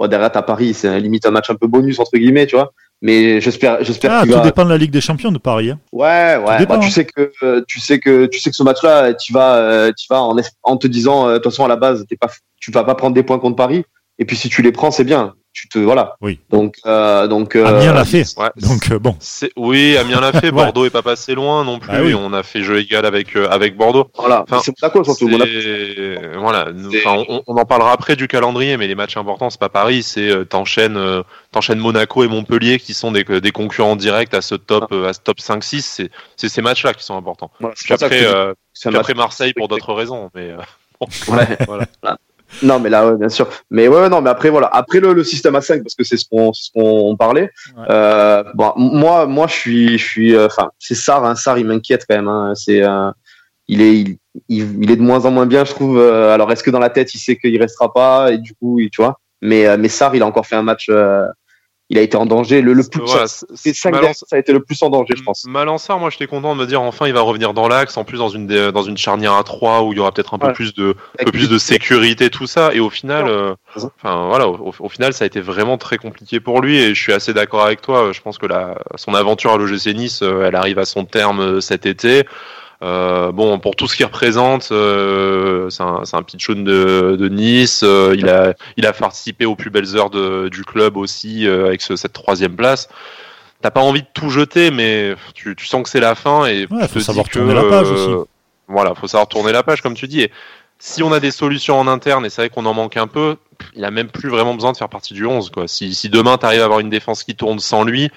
Derrière 0.00 0.32
t'as 0.32 0.42
Paris, 0.42 0.74
c'est 0.74 0.98
limite 1.00 1.26
un 1.26 1.30
match 1.30 1.50
un 1.50 1.56
peu 1.56 1.66
bonus 1.66 1.98
entre 1.98 2.16
guillemets, 2.16 2.46
tu 2.46 2.56
vois. 2.56 2.72
Mais 3.02 3.40
j'espère, 3.40 3.82
j'espère. 3.82 4.12
Ah, 4.12 4.26
tout 4.26 4.40
dépend 4.40 4.64
de 4.64 4.70
la 4.70 4.76
Ligue 4.76 4.90
des 4.90 5.00
Champions 5.00 5.32
de 5.32 5.38
Paris. 5.38 5.70
Hein. 5.70 5.80
Ouais, 5.90 6.36
ouais. 6.36 6.66
Bah, 6.66 6.78
tu 6.78 6.86
hein. 6.86 6.90
sais 6.90 7.06
que, 7.06 7.64
tu 7.66 7.80
sais 7.80 7.98
que, 7.98 8.26
tu 8.26 8.38
sais 8.38 8.50
que 8.50 8.56
ce 8.56 8.62
match-là, 8.62 9.14
tu 9.14 9.32
vas, 9.32 9.56
euh, 9.56 9.92
tu 9.96 10.06
vas 10.10 10.20
en, 10.20 10.36
en 10.62 10.76
te 10.76 10.86
disant, 10.86 11.26
euh, 11.26 11.32
de 11.32 11.38
toute 11.38 11.44
façon 11.44 11.64
à 11.64 11.68
la 11.68 11.76
base, 11.76 12.04
t'es 12.08 12.16
pas, 12.16 12.28
tu 12.60 12.70
vas 12.70 12.84
pas 12.84 12.94
prendre 12.94 13.14
des 13.14 13.22
points 13.22 13.38
contre 13.38 13.56
Paris. 13.56 13.84
Et 14.20 14.24
puis 14.24 14.36
si 14.36 14.48
tu 14.48 14.62
les 14.62 14.70
prends, 14.70 14.92
c'est 14.92 15.04
bien 15.04 15.34
tu 15.52 15.68
te 15.68 15.78
voilà. 15.78 16.16
Oui. 16.20 16.38
Donc 16.50 16.76
euh, 16.86 17.26
donc 17.26 17.56
euh, 17.56 17.66
Amiens 17.66 17.92
l'a 17.92 18.04
fait. 18.04 18.24
Ouais. 18.36 18.50
Donc 18.56 18.90
euh, 18.90 18.98
bon. 18.98 19.16
Oui, 19.56 19.96
Amiens 19.96 20.20
l'a 20.20 20.32
fait. 20.32 20.50
Bordeaux 20.52 20.84
est 20.84 20.90
pas 20.90 21.02
passé 21.02 21.34
loin 21.34 21.64
non 21.64 21.78
plus. 21.78 21.90
Ah 21.92 22.02
oui. 22.02 22.14
On 22.14 22.32
a 22.32 22.42
fait 22.42 22.62
jeu 22.62 22.78
égal 22.78 23.04
avec 23.04 23.34
euh, 23.36 23.48
avec 23.48 23.76
Bordeaux. 23.76 24.08
Voilà. 24.16 24.42
Enfin, 24.42 24.60
c'est 24.64 24.72
d'accord 24.80 25.04
surtout. 25.04 25.28
Voilà. 25.28 26.66
Enfin, 26.94 27.24
on, 27.28 27.42
on, 27.46 27.56
en 27.56 27.64
parlera 27.64 27.92
après 27.92 28.14
du 28.14 28.28
calendrier, 28.28 28.76
mais 28.76 28.86
les 28.86 28.94
matchs 28.94 29.16
importants, 29.16 29.50
c'est 29.50 29.60
pas 29.60 29.68
Paris, 29.68 30.02
c'est 30.02 30.30
euh, 30.30 30.44
t'enchaînes 30.44 30.96
euh, 30.96 31.22
t'enchaînes 31.50 31.80
Monaco 31.80 32.22
et 32.22 32.28
Montpellier 32.28 32.78
qui 32.78 32.94
sont 32.94 33.10
des, 33.10 33.24
des 33.24 33.50
concurrents 33.50 33.96
directs 33.96 34.34
à 34.34 34.42
ce 34.42 34.54
top 34.54 34.86
ah. 34.92 35.08
à 35.08 35.12
ce 35.12 35.20
top 35.20 35.38
5-6. 35.38 35.80
C'est 35.80 36.10
c'est 36.36 36.48
ces 36.48 36.62
matchs-là 36.62 36.94
qui 36.94 37.02
sont 37.02 37.16
importants. 37.16 37.50
Voilà, 37.58 37.74
puis 37.74 37.92
après, 37.92 38.24
euh, 38.24 38.54
après 38.94 39.14
Marseille 39.14 39.52
pour 39.54 39.68
d'autres 39.68 39.92
raisons, 39.92 40.30
mais. 40.34 40.54
Bon, 41.00 41.34
ouais. 41.34 41.56
voilà. 41.66 41.86
Non, 42.62 42.78
mais 42.78 42.90
là, 42.90 43.06
ouais, 43.06 43.16
bien 43.16 43.28
sûr. 43.28 43.48
Mais 43.70 43.88
ouais, 43.88 44.08
non, 44.08 44.20
mais 44.20 44.30
après, 44.30 44.50
voilà. 44.50 44.68
Après 44.68 45.00
le, 45.00 45.12
le 45.12 45.24
système 45.24 45.56
à 45.56 45.60
5, 45.60 45.82
parce 45.82 45.94
que 45.94 46.04
c'est 46.04 46.16
ce 46.16 46.24
qu'on 46.28 46.52
ce 46.52 46.70
qu'on 46.72 47.16
parlait. 47.16 47.50
Euh, 47.88 48.42
bon, 48.54 48.72
moi, 48.76 49.26
moi, 49.26 49.46
je 49.46 49.54
suis, 49.54 49.98
je 49.98 50.04
suis. 50.04 50.34
Euh, 50.34 50.46
enfin, 50.46 50.70
c'est 50.78 50.94
Sar. 50.94 51.24
Hein, 51.24 51.34
Sar, 51.34 51.58
il 51.58 51.66
m'inquiète 51.66 52.04
quand 52.08 52.16
même. 52.16 52.28
Hein, 52.28 52.52
c'est, 52.54 52.82
euh, 52.82 53.10
il 53.68 53.82
est, 53.82 54.00
il, 54.00 54.18
il, 54.82 54.90
est 54.90 54.96
de 54.96 55.02
moins 55.02 55.24
en 55.24 55.30
moins 55.30 55.46
bien, 55.46 55.64
je 55.64 55.72
trouve. 55.72 55.98
Euh, 55.98 56.34
alors, 56.34 56.50
est-ce 56.52 56.62
que 56.62 56.70
dans 56.70 56.78
la 56.78 56.90
tête, 56.90 57.14
il 57.14 57.18
sait 57.18 57.36
qu'il 57.36 57.56
restera 57.60 57.92
pas 57.92 58.32
et 58.32 58.38
du 58.38 58.54
coup, 58.54 58.80
il, 58.80 58.90
tu 58.90 59.00
vois. 59.00 59.20
Mais, 59.42 59.76
mais 59.78 59.88
Sar, 59.88 60.14
il 60.14 60.22
a 60.22 60.26
encore 60.26 60.46
fait 60.46 60.56
un 60.56 60.62
match 60.62 60.90
il 61.90 61.98
a 61.98 62.02
été 62.02 62.16
en 62.16 62.24
danger. 62.24 62.62
Le, 62.62 62.72
le 62.72 62.84
plus, 62.84 63.00
voilà, 63.04 63.26
c'est 63.26 63.74
ça 63.74 63.90
a 64.32 64.38
été 64.38 64.52
le 64.52 64.60
plus 64.60 64.80
en 64.82 64.90
danger, 64.90 65.14
je 65.16 65.22
pense. 65.22 65.44
Malansar, 65.46 65.98
moi, 65.98 66.08
j'étais 66.08 66.28
content 66.28 66.54
de 66.54 66.60
me 66.60 66.66
dire 66.66 66.80
enfin, 66.80 67.08
il 67.08 67.12
va 67.12 67.20
revenir 67.20 67.52
dans 67.52 67.66
l'axe. 67.66 67.96
En 67.96 68.04
plus, 68.04 68.18
dans 68.18 68.28
une 68.28 68.46
dans 68.70 68.82
une 68.82 68.96
charnière 68.96 69.34
à 69.34 69.42
3 69.42 69.82
où 69.82 69.92
il 69.92 69.96
y 69.96 70.00
aura 70.00 70.12
peut-être 70.12 70.32
un 70.34 70.38
peu 70.38 70.52
plus 70.52 70.72
de 70.72 70.94
un 71.18 71.24
peu 71.24 71.32
plus 71.32 71.48
de 71.48 71.58
sécurité, 71.58 72.30
tout 72.30 72.46
ça. 72.46 72.72
Et 72.72 72.80
au 72.80 72.90
final, 72.90 73.26
euh, 73.26 73.54
enfin 73.76 74.28
voilà, 74.28 74.48
au, 74.48 74.72
au, 74.78 74.88
final, 74.88 75.12
ça 75.12 75.24
a 75.24 75.26
été 75.26 75.40
vraiment 75.40 75.78
très 75.78 75.98
compliqué 75.98 76.38
pour 76.38 76.62
lui. 76.62 76.78
Et 76.78 76.94
je 76.94 77.02
suis 77.02 77.12
assez 77.12 77.34
d'accord 77.34 77.66
avec 77.66 77.82
toi. 77.82 78.12
Je 78.12 78.20
pense 78.20 78.38
que 78.38 78.46
la 78.46 78.78
son 78.94 79.14
aventure 79.14 79.52
à 79.52 79.56
l'OGC 79.58 79.92
Nice, 79.94 80.22
euh, 80.22 80.44
elle 80.46 80.54
arrive 80.54 80.78
à 80.78 80.84
son 80.84 81.04
terme 81.04 81.40
euh, 81.40 81.60
cet 81.60 81.86
été. 81.86 82.24
Euh, 82.82 83.30
bon, 83.30 83.58
pour 83.58 83.76
tout 83.76 83.86
ce 83.86 83.96
qu'il 83.96 84.06
représente, 84.06 84.72
euh, 84.72 85.68
c'est 85.68 85.82
un, 85.82 86.02
un 86.10 86.22
pitchoun 86.22 86.64
de, 86.64 87.16
de 87.18 87.28
Nice. 87.28 87.82
Euh, 87.84 88.14
il 88.16 88.28
a, 88.28 88.54
il 88.76 88.86
a 88.86 88.92
participé 88.92 89.44
aux 89.44 89.54
plus 89.54 89.68
belles 89.70 89.96
heures 89.96 90.08
de, 90.08 90.48
du 90.48 90.64
club 90.64 90.96
aussi 90.96 91.46
euh, 91.46 91.66
avec 91.66 91.82
ce, 91.82 91.96
cette 91.96 92.14
troisième 92.14 92.56
place. 92.56 92.88
T'as 93.60 93.70
pas 93.70 93.82
envie 93.82 94.00
de 94.00 94.06
tout 94.14 94.30
jeter, 94.30 94.70
mais 94.70 95.14
tu, 95.34 95.54
tu 95.54 95.66
sens 95.66 95.82
que 95.82 95.90
c'est 95.90 96.00
la 96.00 96.14
fin 96.14 96.46
et 96.46 96.66
ouais, 96.70 96.88
faut 96.88 97.00
savoir 97.00 97.28
tourner 97.28 97.52
la 97.52 97.64
page 97.64 97.90
aussi. 97.90 98.10
Voilà, 98.68 98.94
faut 98.94 99.08
savoir 99.08 99.28
tourner 99.28 99.52
la 99.52 99.62
page 99.62 99.82
comme 99.82 99.94
tu 99.94 100.08
dis. 100.08 100.22
Et 100.22 100.30
si 100.78 101.02
on 101.02 101.12
a 101.12 101.20
des 101.20 101.30
solutions 101.30 101.78
en 101.78 101.86
interne, 101.86 102.24
et 102.24 102.30
c'est 102.30 102.40
vrai 102.40 102.48
qu'on 102.48 102.64
en 102.64 102.72
manque 102.72 102.96
un 102.96 103.06
peu, 103.06 103.36
il 103.74 103.84
a 103.84 103.90
même 103.90 104.08
plus 104.08 104.30
vraiment 104.30 104.54
besoin 104.54 104.72
de 104.72 104.78
faire 104.78 104.88
partie 104.88 105.12
du 105.12 105.26
11. 105.26 105.50
Quoi. 105.50 105.68
Si, 105.68 105.94
si 105.94 106.08
demain 106.08 106.38
tu 106.38 106.46
arrives 106.46 106.62
à 106.62 106.64
avoir 106.64 106.80
une 106.80 106.88
défense 106.88 107.22
qui 107.22 107.34
tourne 107.34 107.58
sans 107.58 107.84
lui, 107.84 108.10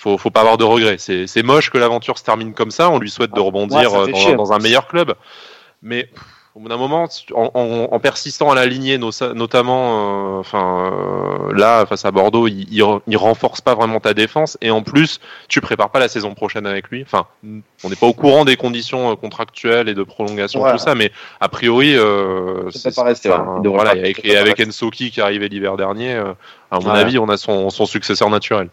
faut, 0.00 0.16
faut 0.18 0.30
pas 0.30 0.40
avoir 0.40 0.56
de 0.58 0.64
regrets. 0.64 0.96
C'est 0.98 1.42
moche 1.42 1.70
que 1.70 1.78
l'aventure 1.78 2.18
se 2.18 2.24
termine 2.24 2.54
comme 2.54 2.70
ça. 2.70 2.90
On 2.90 2.98
lui 2.98 3.10
souhaite 3.10 3.32
de 3.34 3.40
rebondir 3.40 3.92
ouais, 3.92 4.12
dans, 4.12 4.34
dans, 4.36 4.52
un 4.52 4.58
meilleur 4.58 4.86
club. 4.88 5.14
Mais 5.82 6.08
au 6.54 6.60
bout 6.60 6.68
d'un 6.68 6.76
moment, 6.76 7.08
en, 7.34 7.50
en, 7.54 7.88
en, 7.92 8.00
persistant 8.00 8.50
à 8.50 8.54
la 8.54 8.66
lignée, 8.66 8.98
notamment, 8.98 10.38
euh, 10.38 10.40
enfin 10.40 10.92
euh, 10.92 11.52
là 11.54 11.86
face 11.86 12.04
à 12.04 12.10
Bordeaux, 12.10 12.48
il, 12.48 12.66
il, 12.72 12.84
il, 13.06 13.16
renforce 13.16 13.60
pas 13.60 13.74
vraiment 13.74 14.00
ta 14.00 14.14
défense 14.14 14.58
et 14.60 14.70
en 14.70 14.82
plus, 14.82 15.20
tu 15.48 15.60
prépares 15.60 15.90
pas 15.90 16.00
la 16.00 16.08
saison 16.08 16.34
prochaine 16.34 16.66
avec 16.66 16.88
lui. 16.88 17.02
Enfin, 17.02 17.26
on 17.84 17.88
n'est 17.88 17.96
pas 17.96 18.06
au 18.06 18.14
courant 18.14 18.44
des 18.44 18.56
conditions 18.56 19.12
euh, 19.12 19.14
contractuelles 19.14 19.88
et 19.88 19.94
de 19.94 20.02
prolongation, 20.02 20.62
ouais. 20.62 20.72
tout 20.72 20.78
ça, 20.78 20.96
mais 20.96 21.12
a 21.40 21.48
priori, 21.48 21.96
euh, 21.96 22.68
c'est 22.70 22.94
pas. 22.94 23.14
Voilà, 23.64 23.90
avec, 23.90 24.24
et 24.24 24.36
avec 24.36 24.58
Ensoki 24.60 25.12
qui 25.12 25.20
arrivait 25.20 25.48
l'hiver 25.48 25.76
dernier, 25.76 26.14
euh, 26.14 26.32
à 26.70 26.80
mon 26.80 26.90
avis, 26.90 27.18
on 27.18 27.28
a 27.28 27.36
son, 27.36 27.70
son 27.70 27.86
successeur 27.86 28.28
naturel. 28.28 28.70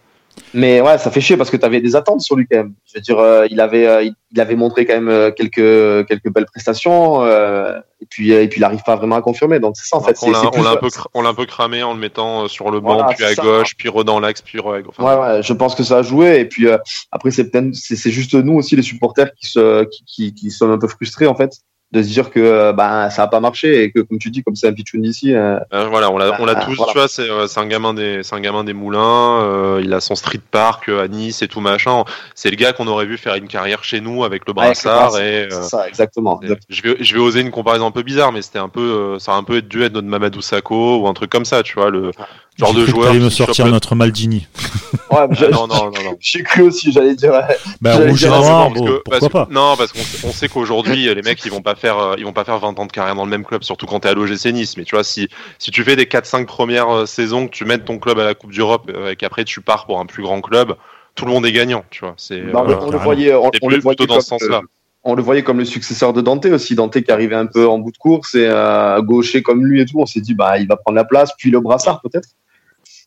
Mais 0.54 0.82
ouais, 0.82 0.98
ça 0.98 1.12
fait 1.12 1.22
chier 1.22 1.38
parce 1.38 1.50
que 1.50 1.58
tu 1.58 1.66
avais 1.66 1.82
des 1.82 1.96
attentes 1.96 2.22
sur 2.22 2.36
lui 2.36 2.48
quand 2.50 2.58
même. 2.58 2.74
Je 2.86 2.94
veux 2.96 3.02
dire, 3.02 3.20
euh, 3.20 3.48
il 3.50 3.60
avait, 3.60 3.88
euh, 3.88 4.10
il 4.32 4.42
avait 4.42 4.56
montré 4.56 4.86
quand 4.86 4.94
même 4.94 5.10
euh, 5.10 5.32
quelques 5.32 6.08
quelques 6.08 6.32
belles 6.32 6.46
prestations 6.46 7.24
euh, 7.24 7.80
et 8.02 8.06
puis 8.10 8.32
et 8.32 8.48
puis 8.48 8.60
il 8.60 8.62
n'arrive 8.62 8.82
pas 8.84 8.96
vraiment 8.96 9.16
à 9.16 9.22
confirmer. 9.22 9.60
Donc 9.60 9.76
c'est 9.78 9.86
ça 9.88 9.98
en 9.98 10.02
fait. 10.02 10.18
On 10.22 10.32
l'a 10.32 10.40
un 10.40 10.78
peu 10.78 10.90
on 11.14 11.22
l'a 11.22 11.30
un 11.30 11.34
peu 11.34 11.46
cramé 11.46 11.84
en 11.84 11.94
le 11.94 12.00
mettant 12.00 12.48
sur 12.48 12.72
le 12.72 12.80
banc, 12.80 12.96
voilà, 12.96 13.14
puis 13.14 13.26
à 13.26 13.36
gauche, 13.36 13.76
puis 13.78 13.90
dans 14.06 14.20
l'axe, 14.20 14.42
puis 14.42 14.60
re 14.60 14.82
enfin, 14.88 15.04
ouais, 15.04 15.20
ouais, 15.20 15.44
je 15.44 15.54
pense 15.54 15.76
que 15.76 15.84
ça 15.84 15.98
a 15.98 16.02
joué 16.02 16.40
et 16.40 16.46
puis 16.46 16.68
après 17.12 17.32
c'est 17.32 17.50
peut-être 17.50 17.74
c'est 17.74 18.12
juste 18.12 18.34
nous 18.34 18.54
aussi 18.54 18.76
les 18.76 18.82
supporters 18.82 19.34
qui 19.36 19.48
se 19.48 19.84
qui, 19.86 20.04
qui, 20.06 20.34
qui 20.34 20.52
sommes 20.52 20.72
un 20.72 20.78
peu 20.78 20.88
frustrés 20.88 21.28
en 21.28 21.36
fait 21.36 21.52
de 21.92 22.04
se 22.04 22.10
dire 22.10 22.32
que 22.32 22.74
bah 22.74 23.10
ça 23.10 23.24
a 23.24 23.28
pas 23.28 23.40
marché 23.40 23.84
et 23.84 23.92
que 23.92 24.02
comme 24.02 24.20
tu 24.20 24.30
dis 24.30 24.44
comme 24.44 24.58
c'est 24.58 24.68
un 24.68 24.74
pitchoun 24.74 25.02
d'ici 25.02 25.34
euh, 25.34 25.58
euh, 25.74 25.88
voilà 25.88 26.12
on 26.12 26.18
l'a 26.18 26.36
on 26.42 26.46
l'a 26.46 26.56
bah, 26.56 26.66
tous 26.66 26.76
voilà. 26.76 26.92
tu 26.92 26.98
vois 26.98 27.08
c'est 27.08 27.30
euh, 27.30 27.48
c'est 27.48 27.62
un 27.62 27.66
gamin 27.66 27.94
des 27.94 28.24
c'est 28.24 28.36
un 28.36 28.42
gamin 28.42 28.66
des 28.66 28.74
moulins 28.74 29.42
euh, 29.42 29.82
il 29.82 29.94
a 29.94 30.02
son 30.02 30.16
street 30.16 30.42
park 30.52 30.90
à 30.90 31.08
Nice 31.08 31.42
et 31.42 31.48
tout 31.48 31.62
machin. 31.62 32.04
C'est 32.36 32.50
le 32.50 32.58
gars 32.58 32.74
qu'on 32.74 32.88
aurait 32.88 33.06
vu 33.06 33.18
faire 33.18 33.36
une 33.36 33.48
carrière 33.48 33.86
chez 33.86 34.02
nous 34.02 34.26
avec 34.26 34.46
le 34.48 34.54
brassard 34.54 35.16
avec 35.16 35.50
le 35.50 35.60
et 35.60 35.62
ça 35.62 35.88
exactement 35.88 36.42
et 36.44 36.50
je 36.68 36.82
vais 36.82 36.98
je 37.00 37.14
vais 37.14 37.22
oser 37.22 37.40
une 37.40 37.52
comparaison 37.52 37.86
un 37.86 37.92
peu 37.92 38.04
bizarre 38.04 38.34
mais 38.34 38.42
c'était 38.42 38.60
un 38.60 38.70
peu 38.70 39.18
ça 39.20 39.34
a 39.34 39.36
un 39.36 39.44
peu 39.44 39.62
dû 39.62 39.82
être 39.84 39.94
notre 39.94 40.08
Mamadou 40.08 40.42
Sakho 40.42 40.98
ou 40.98 41.08
un 41.08 41.14
truc 41.14 41.30
comme 41.30 41.46
ça 41.46 41.64
tu 41.64 41.76
vois 41.76 41.90
le 41.90 42.12
genre 42.58 42.74
de 42.74 42.86
joueur 42.86 43.12
qui 43.12 43.20
me 43.20 43.30
sortir 43.30 43.68
notre 43.68 43.96
Maldini 43.96 44.48
ouais, 45.12 45.18
ah, 45.20 45.28
non, 45.52 45.68
non, 45.68 45.86
non, 45.86 45.92
non. 45.92 46.18
J'ai 46.20 46.44
cru 46.44 46.64
aussi, 46.64 46.92
j'allais 46.92 47.16
dire. 47.16 47.34
Bah, 47.82 47.96
rouge 47.96 48.20
dire, 48.20 48.30
noir, 48.30 48.70
bon, 48.72 48.86
que, 48.86 48.92
pourquoi 49.04 49.20
parce, 49.20 49.32
pas 49.32 49.48
Non, 49.52 49.76
parce 49.78 49.92
qu'on 49.92 50.32
sait 50.32 50.50
qu'aujourd'hui, 50.50 51.14
les 51.14 51.22
mecs, 51.22 51.44
ils 51.46 51.52
vont 51.52 51.62
pas 51.62 51.76
faire, 51.76 51.98
euh, 51.98 52.16
ils 52.18 52.26
vont 52.26 52.34
pas 52.34 52.44
faire 52.44 52.60
20 52.60 52.80
ans 52.80 52.86
de 52.86 52.92
carrière 52.92 53.16
dans 53.16 53.26
le 53.26 53.32
même 53.32 53.46
club, 53.46 53.64
surtout 53.64 53.86
quand 53.86 54.02
t'es 54.02 54.10
à 54.10 54.14
l'OGC 54.14 54.48
Nice. 54.48 54.78
Mais 54.78 54.84
tu 54.84 54.96
vois, 54.96 55.04
si, 55.04 55.30
si 55.60 55.72
tu 55.72 55.84
fais 55.84 55.96
des 55.96 56.06
4-5 56.06 56.46
premières 56.46 56.90
euh, 56.90 57.06
saisons, 57.06 57.48
que 57.48 57.52
tu 57.52 57.66
mènes 57.66 57.84
ton 57.84 58.00
club 58.00 58.20
à 58.20 58.26
la 58.26 58.34
Coupe 58.34 58.54
d'Europe 58.54 58.92
euh, 58.94 59.12
et 59.12 59.16
qu'après 59.16 59.44
tu 59.44 59.62
pars 59.62 59.86
pour 59.86 60.00
un 60.00 60.06
plus 60.06 60.24
grand 60.24 60.42
club, 60.42 60.76
tout 61.18 61.26
le 61.26 61.32
monde 61.32 61.46
est 61.46 61.52
gagnant, 61.52 61.84
tu 61.90 62.06
vois. 62.06 62.14
C'est, 62.16 62.40
bah, 62.40 62.64
euh, 62.66 62.76
on, 62.80 62.92
le 62.92 62.98
voyait, 62.98 63.34
on, 63.34 63.52
on 63.62 63.70
le 63.70 63.80
voyait 63.80 64.06
dans 64.06 64.22
ce 64.22 64.28
sens-là. 64.28 64.62
On 65.04 65.16
le 65.16 65.22
voyait 65.22 65.44
comme 65.44 65.58
le 65.58 65.66
successeur 65.66 66.14
de 66.14 66.22
Dante 66.22 66.46
aussi, 66.46 66.76
Dante 66.76 67.02
qui 67.02 67.12
arrivait 67.12 67.36
un 67.36 67.46
peu 67.46 67.68
en 67.68 67.80
bout 67.80 67.92
de 67.92 67.98
course 67.98 68.36
et 68.36 68.48
euh, 68.48 69.02
gaucher 69.02 69.42
comme 69.42 69.66
lui 69.66 69.82
et 69.82 69.86
tout. 69.86 70.00
On 70.00 70.06
s'est 70.06 70.22
dit, 70.22 70.34
bah, 70.34 70.58
il 70.60 70.68
va 70.68 70.78
prendre 70.78 70.96
la 70.96 71.06
place, 71.06 71.32
puis 71.38 71.50
le 71.50 71.60
brassard 71.60 72.02
peut-être. 72.02 72.30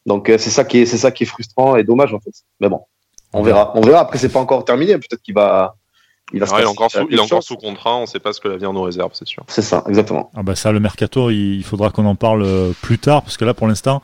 Donc 0.07 0.27
c'est 0.29 0.51
ça 0.51 0.65
qui 0.65 0.79
est, 0.79 0.87
c'est 0.87 0.99
ça 0.99 1.11
qui 1.11 1.25
est 1.25 1.27
frustrant 1.27 1.77
et 1.77 1.85
dommage 1.85 2.15
en 2.15 2.21
fait. 2.21 2.33
Mais 2.61 2.69
bon, 2.69 2.81
on 3.33 3.43
verra. 3.43 3.73
On 3.75 3.81
verra. 3.81 4.01
Après, 4.01 4.19
c'est 4.19 4.29
pas 4.29 4.41
encore 4.41 4.65
terminé. 4.65 4.95
Peut-être 4.95 5.23
qu'il 5.23 5.35
va. 5.35 5.77
Il, 6.33 6.39
va 6.39 6.47
ouais, 6.47 6.61
il, 6.61 6.63
est 6.63 6.67
encore 6.67 6.91
sous, 6.93 7.09
il 7.11 7.17
est 7.17 7.21
encore 7.21 7.43
sous 7.43 7.57
contrat, 7.57 7.97
on 7.97 8.03
ne 8.03 8.07
sait 8.07 8.21
pas 8.21 8.33
ce 8.33 8.41
que 8.41 8.47
l'avenir 8.47 8.73
nous 8.73 8.83
réserve, 8.83 9.11
c'est 9.15 9.27
sûr. 9.27 9.43
C'est 9.49 9.63
ça, 9.63 9.83
exactement. 9.89 10.31
Ah 10.37 10.45
bah 10.45 10.55
ça, 10.55 10.71
le 10.71 10.79
mercato, 10.79 11.29
il 11.29 11.65
faudra 11.65 11.91
qu'on 11.91 12.07
en 12.07 12.15
parle 12.15 12.43
euh, 12.45 12.71
plus 12.83 13.01
tard, 13.01 13.23
parce 13.23 13.37
que 13.37 13.45
là, 13.45 13.53
pour 13.53 13.67
l'instant, 13.67 14.01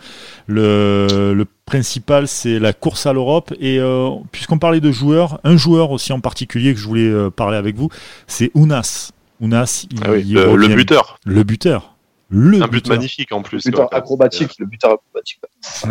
le, 0.49 1.35
le 1.35 1.47
principal, 1.67 2.27
c'est 2.27 2.59
la 2.59 2.73
course 2.73 3.07
à 3.07 3.13
l'Europe. 3.13 3.55
Et 3.61 3.79
euh, 3.79 4.11
puisqu'on 4.33 4.59
parlait 4.59 4.81
de 4.81 4.91
joueurs, 4.91 5.39
un 5.45 5.57
joueur 5.57 5.93
aussi 5.93 6.13
en 6.13 6.19
particulier 6.19 6.75
que 6.75 6.81
je 6.81 6.89
voulais 6.89 7.09
euh, 7.09 7.31
parler 7.31 7.59
avec 7.59 7.77
vous, 7.77 7.91
c'est 8.27 8.51
Ounas. 8.55 9.13
Ounas, 9.41 9.87
ah 10.03 10.09
le, 10.09 10.75
buteur. 10.75 11.19
Le 11.25 11.45
buteur. 11.45 11.96
Le 12.29 12.63
un 12.63 12.67
but 12.67 12.89
magnifique 12.89 13.31
en 13.33 13.43
plus. 13.43 13.65
Le 13.65 13.71
buteur 13.71 13.95
acrobatique, 13.95 14.59
le 14.59 14.67
buteur 14.67 14.93
acrobatique. 14.95 15.41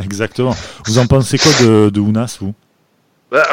Exactement. 0.04 0.56
Vous 0.86 0.98
en 0.98 1.08
pensez 1.08 1.38
quoi 1.38 1.52
de, 1.62 1.90
de 1.90 2.00
Ounas, 2.00 2.38
vous? 2.42 2.54
Bah, 3.32 3.48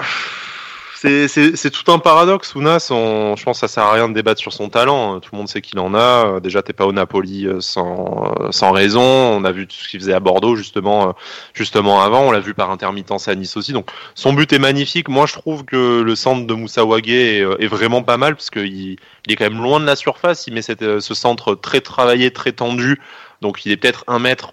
c'est 1.03 1.71
tout 1.71 1.91
un 1.91 1.99
paradoxe. 1.99 2.55
Ounas, 2.55 2.87
je 2.91 3.43
pense 3.43 3.61
que 3.61 3.67
ça 3.67 3.69
sert 3.69 3.83
à 3.83 3.93
rien 3.93 4.09
de 4.09 4.15
débattre 4.15 4.41
sur 4.41 4.53
son 4.53 4.69
talent. 4.69 5.19
Tout 5.19 5.31
le 5.33 5.39
monde 5.39 5.49
sait 5.49 5.61
qu'il 5.61 5.81
en 5.81 5.95
a. 5.95 6.39
Déjà, 6.41 6.63
t'es 6.63 6.73
pas 6.73 6.87
au 6.87 6.93
Napoli 6.93 7.47
euh, 7.47 7.61
sans, 7.61 8.33
sans 8.51 8.71
raison. 8.71 9.03
On 9.03 9.45
a 9.45 9.51
vu 9.51 9.67
tout 9.67 9.75
ce 9.75 9.89
qu'il 9.89 9.99
faisait 9.99 10.13
à 10.13 10.21
Bordeaux 10.21 10.55
justement, 10.55 11.09
euh, 11.09 11.13
justement 11.55 12.03
avant. 12.03 12.21
On 12.23 12.31
l'a 12.31 12.39
vu 12.39 12.55
par 12.55 12.71
intermittence 12.71 13.27
à 13.27 13.35
Nice 13.35 13.57
aussi. 13.57 13.73
Donc, 13.73 13.91
son 14.15 14.33
but 14.33 14.53
est 14.53 14.61
magnifique. 14.61 15.09
Moi, 15.09 15.27
je 15.27 15.33
trouve 15.33 15.65
que 15.65 16.03
le 16.03 16.15
centre 16.15 16.47
de 16.47 16.55
Moussa 16.55 16.85
Wagué 16.85 17.45
est, 17.59 17.67
vraiment 17.67 18.03
pas 18.03 18.17
mal 18.17 18.37
parce 18.37 18.51
qu'il 18.51 18.97
il 19.27 19.33
est 19.33 19.37
quand 19.37 19.51
même 19.51 19.63
loin 19.63 19.81
de 19.81 19.87
la 19.87 19.97
surface. 19.97 20.47
Il 20.47 20.55
met 20.55 20.61
euh, 20.83 21.01
ce 21.01 21.15
centre 21.15 21.55
très 21.57 21.81
travaillé, 21.81 22.31
très 22.31 22.53
tendu. 22.53 23.01
Donc, 23.41 23.67
il 23.67 23.73
est 23.73 23.77
peut-être 23.77 24.05
un 24.07 24.21
mètre 24.21 24.53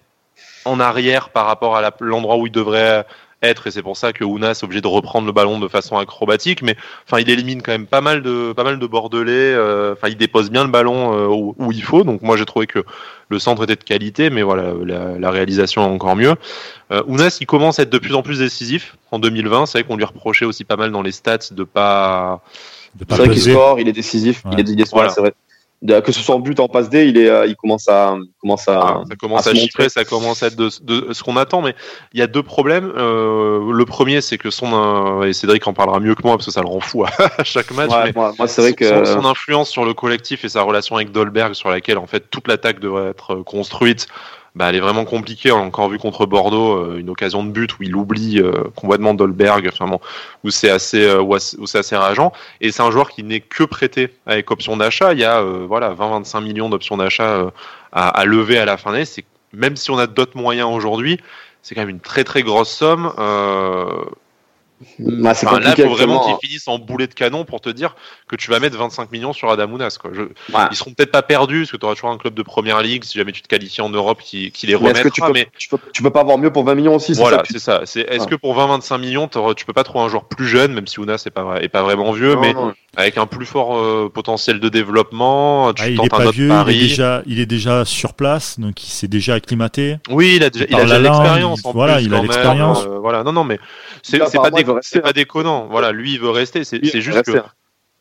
en 0.65 0.79
arrière 0.79 1.29
par 1.29 1.45
rapport 1.45 1.75
à 1.75 1.91
l'endroit 1.99 2.37
où 2.37 2.47
il 2.47 2.51
devrait 2.51 3.05
être 3.41 3.67
et 3.67 3.71
c'est 3.71 3.81
pour 3.81 3.95
ça 3.95 4.11
que 4.11 4.23
Ounas 4.23 4.51
est 4.51 4.63
obligé 4.63 4.81
de 4.81 4.87
reprendre 4.87 5.25
le 5.25 5.31
ballon 5.31 5.59
de 5.59 5.67
façon 5.67 5.97
acrobatique 5.97 6.61
mais 6.61 6.75
enfin 7.05 7.19
il 7.21 7.29
élimine 7.29 7.61
quand 7.61 7.71
même 7.71 7.87
pas 7.87 8.01
mal 8.01 8.21
de 8.21 8.53
pas 8.53 8.63
mal 8.63 8.79
de 8.79 8.87
bordelais 8.87 9.31
euh, 9.31 9.93
enfin 9.93 10.09
il 10.09 10.17
dépose 10.17 10.49
bien 10.51 10.63
le 10.63 10.69
ballon 10.69 11.13
euh, 11.13 11.53
où, 11.57 11.71
il 11.71 11.83
faut. 11.83 12.03
Donc 12.03 12.21
moi 12.21 12.35
j'ai 12.35 12.45
trouvé 12.45 12.67
que 12.67 12.83
le 13.29 13.39
centre 13.39 13.63
était 13.63 13.75
de 13.75 13.83
qualité 13.83 14.29
mais 14.29 14.41
voilà 14.41 14.73
la, 15.19 15.31
réalisation 15.31 15.83
est 15.83 15.93
encore 15.93 16.15
mieux. 16.15 16.35
Euh, 16.91 17.01
Ounas 17.07 17.37
il 17.39 17.45
commence 17.45 17.79
à 17.79 17.83
être 17.83 17.89
de 17.89 17.99
plus 17.99 18.15
en 18.15 18.23
plus 18.23 18.39
décisif 18.39 18.97
en 19.11 19.19
2020 19.19 19.65
c'est 19.65 19.79
vrai 19.79 19.87
qu'on 19.87 19.95
lui 19.95 20.05
reprochait 20.05 20.45
aussi 20.45 20.65
pas 20.65 20.75
mal 20.75 20.91
dans 20.91 21.01
les 21.01 21.11
stats 21.11 21.51
de 21.51 21.63
pas 21.63 22.41
c'est 22.97 23.15
vrai 23.15 23.29
qu'il 23.29 23.41
score 23.41 23.79
il 23.79 23.87
est 23.87 23.93
décisif 23.93 24.43
il 24.51 24.59
est, 24.59 24.67
il 24.67 24.85
c'est 24.85 25.21
vrai 25.21 25.33
que 25.87 26.11
ce 26.11 26.19
soit 26.19 26.35
en 26.35 26.39
but 26.39 26.59
en 26.59 26.67
passe 26.67 26.89
D, 26.89 27.07
il 27.07 27.17
est, 27.17 27.29
euh, 27.29 27.45
il 27.45 27.55
commence 27.55 27.87
à, 27.87 28.17
commence 28.41 28.67
à, 28.67 28.79
ah, 28.79 29.03
ça 29.07 29.15
commence 29.15 29.47
à, 29.47 29.53
chiffrer, 29.53 29.87
ça 29.87 30.03
commence 30.03 30.43
à 30.43 30.47
être 30.47 30.57
de, 30.57 30.69
ce 30.69 31.23
qu'on 31.23 31.37
attend. 31.37 31.61
Mais 31.61 31.73
il 32.13 32.19
y 32.19 32.23
a 32.23 32.27
deux 32.27 32.43
problèmes. 32.43 32.91
Euh, 32.97 33.71
le 33.71 33.85
premier, 33.85 34.21
c'est 34.21 34.37
que 34.37 34.49
son 34.49 35.21
euh, 35.21 35.23
et 35.23 35.33
Cédric 35.33 35.65
en 35.67 35.73
parlera 35.73 35.99
mieux 35.99 36.15
que 36.15 36.23
moi 36.23 36.35
parce 36.35 36.45
que 36.45 36.51
ça 36.51 36.61
le 36.61 36.67
rend 36.67 36.81
fou 36.81 37.05
à, 37.05 37.09
chaque 37.43 37.71
match. 37.71 37.91
mais 38.03 38.11
moi, 38.13 38.33
c'est 38.47 38.61
vrai 38.61 38.73
que 38.73 39.05
son, 39.05 39.25
influence 39.25 39.69
sur 39.69 39.85
le 39.85 39.93
collectif 39.93 40.43
et 40.43 40.49
sa 40.49 40.63
relation 40.63 40.95
avec 40.95 41.11
Dolberg, 41.11 41.53
sur 41.53 41.69
laquelle 41.69 41.97
en 41.97 42.07
fait 42.07 42.29
toute 42.29 42.47
l'attaque 42.47 42.79
devrait 42.79 43.09
être 43.09 43.35
construite, 43.35 44.07
bah, 44.55 44.69
elle 44.69 44.75
est 44.75 44.79
vraiment 44.79 45.05
compliquée. 45.05 45.51
On 45.51 45.59
l'a 45.59 45.63
encore 45.63 45.89
vu 45.89 45.97
contre 45.97 46.25
Bordeaux, 46.25 46.73
euh, 46.73 46.97
une 46.97 47.09
occasion 47.09 47.43
de 47.43 47.51
but 47.51 47.77
où 47.79 47.83
il 47.83 47.95
oublie 47.95 48.39
euh, 48.39 48.63
complètement 48.75 49.13
Dolberg, 49.13 49.69
enfin 49.71 49.99
où 50.43 50.49
c'est 50.49 50.69
assez, 50.69 51.03
euh, 51.03 51.21
où 51.21 51.67
c'est 51.67 51.77
assez 51.77 51.95
rageant. 51.95 52.31
Et 52.61 52.71
c'est 52.71 52.81
un 52.81 52.91
joueur 52.91 53.09
qui 53.09 53.23
n'est 53.23 53.41
que 53.41 53.63
prêté 53.63 54.13
avec 54.25 54.51
option 54.51 54.77
d'achat. 54.77 55.13
Il 55.13 55.19
y 55.19 55.25
a 55.25 55.41
voilà 55.41 55.93
20-25 55.93 56.43
millions 56.43 56.69
d'options 56.69 56.97
d'achat 56.97 57.51
à, 57.91 58.07
à, 58.09 58.25
lever 58.25 58.57
à 58.57 58.65
la 58.65 58.77
fin 58.77 58.91
d'année. 58.91 59.05
C'est 59.05 59.25
même 59.53 59.75
si 59.75 59.91
on 59.91 59.97
a 59.97 60.07
d'autres 60.07 60.37
moyens 60.37 60.69
aujourd'hui, 60.71 61.19
c'est 61.61 61.75
quand 61.75 61.81
même 61.81 61.89
une 61.89 61.99
très 61.99 62.23
très 62.23 62.43
grosse 62.43 62.69
somme. 62.69 63.11
Bah, 64.99 65.33
là, 65.33 65.73
il 65.77 65.83
faut 65.83 65.89
vraiment 65.89 66.25
qu'ils 66.25 66.49
finissent 66.49 66.67
en 66.67 66.79
boulet 66.79 67.07
de 67.07 67.13
canon 67.13 67.45
pour 67.45 67.59
te 67.61 67.69
dire 67.69 67.95
que 68.27 68.35
tu 68.35 68.49
vas 68.49 68.59
mettre 68.59 68.77
25 68.77 69.11
millions 69.11 69.33
sur 69.33 69.49
Adamounas. 69.49 69.97
Quoi. 69.99 70.11
Je... 70.13 70.23
Ils 70.71 70.75
seront 70.75 70.91
peut-être 70.91 71.11
pas 71.11 71.21
perdus, 71.21 71.61
parce 71.61 71.71
que 71.71 71.77
tu 71.77 71.85
auras 71.85 71.95
toujours 71.95 72.11
un 72.11 72.17
club 72.17 72.33
de 72.33 72.43
première 72.43 72.81
ligue, 72.81 73.03
si 73.03 73.17
jamais 73.17 73.31
tu 73.31 73.41
te 73.41 73.47
qualifies 73.47 73.81
en 73.81 73.89
Europe, 73.89 74.21
qui, 74.21 74.51
qui 74.51 74.67
les 74.67 74.75
remettra. 74.75 75.09
tu, 75.09 75.21
peux, 75.21 75.31
mais... 75.33 75.47
tu, 75.57 76.01
peux, 76.01 76.09
pas 76.11 76.21
avoir 76.21 76.37
mieux 76.37 76.51
pour 76.51 76.63
20 76.63 76.75
millions 76.75 76.95
aussi. 76.95 77.13
Voilà, 77.13 77.43
c'est 77.49 77.59
ça. 77.59 77.81
C'est, 77.85 78.01
est-ce 78.01 78.27
que 78.27 78.35
pour 78.35 78.57
20-25 78.57 78.99
millions, 78.99 79.29
tu 79.55 79.65
peux 79.65 79.73
pas 79.73 79.83
trouver 79.83 80.05
un 80.05 80.09
joueur 80.09 80.25
plus 80.25 80.47
jeune, 80.47 80.73
même 80.73 80.87
si 80.87 80.99
Ounas 80.99 81.23
n'est 81.25 81.31
pas, 81.31 81.61
est 81.61 81.69
pas 81.69 81.83
vraiment 81.83 82.11
vieux, 82.11 82.35
mais 82.37 82.53
avec 82.95 83.17
un 83.17 83.27
plus 83.27 83.45
fort 83.45 83.77
euh, 83.77 84.09
potentiel 84.11 84.59
de 84.59 84.67
développement 84.67 85.09
tu 85.73 85.83
ah, 85.83 85.89
il 85.89 86.03
est 86.03 86.09
pas 86.09 86.31
vieux, 86.31 86.49
Il 86.67 86.69
est, 86.69 86.79
déjà, 86.79 87.21
il 87.25 87.39
est 87.39 87.45
déjà 87.45 87.85
sur 87.85 88.13
place, 88.13 88.59
donc 88.59 88.83
il 88.83 88.89
s'est 88.89 89.07
déjà 89.07 89.35
acclimaté. 89.35 89.97
Oui, 90.09 90.33
il 90.37 90.43
a, 90.43 90.49
déjà, 90.49 90.99
l'expérience. 90.99 91.61
Voilà, 91.73 92.01
il 92.01 92.13
a 92.13 92.21
l'expérience. 92.21 92.85
Euh, 92.85 92.99
voilà, 92.99 93.23
non, 93.23 93.31
non, 93.31 93.43
mais 93.43 93.59
c'est, 94.01 94.19
c'est 94.69 94.73
pas, 94.73 94.79
c'est 94.81 95.01
pas 95.01 95.13
déconnant. 95.13 95.67
Voilà, 95.69 95.91
lui, 95.91 96.13
il 96.13 96.19
veut 96.19 96.29
rester. 96.29 96.63
C'est, 96.63 96.79
juste 97.01 97.23
que 97.23 97.41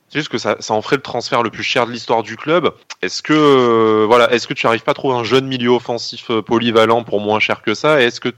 c'est 0.08 0.20
juste 0.20 0.30
que 0.30 0.38
ça, 0.38 0.56
ça 0.60 0.72
en 0.72 0.80
ferait 0.80 0.96
le 0.96 1.02
transfert 1.02 1.42
le 1.42 1.50
plus 1.50 1.62
cher 1.62 1.86
de 1.86 1.92
l'histoire 1.92 2.22
du 2.22 2.36
club. 2.36 2.72
Est-ce 3.02 3.22
que 3.22 3.34
euh, 3.34 4.06
voilà, 4.06 4.32
est-ce 4.32 4.46
que 4.46 4.54
tu 4.54 4.66
arrives 4.66 4.82
pas 4.82 4.92
à 4.92 4.94
trouver 4.94 5.16
un 5.16 5.24
jeune 5.24 5.46
milieu 5.46 5.70
offensif 5.70 6.30
euh, 6.30 6.40
polyvalent 6.40 7.04
pour 7.04 7.20
moins 7.20 7.40
cher 7.40 7.60
que 7.60 7.74
ça? 7.74 8.00
Est-ce 8.00 8.20
que 8.20 8.30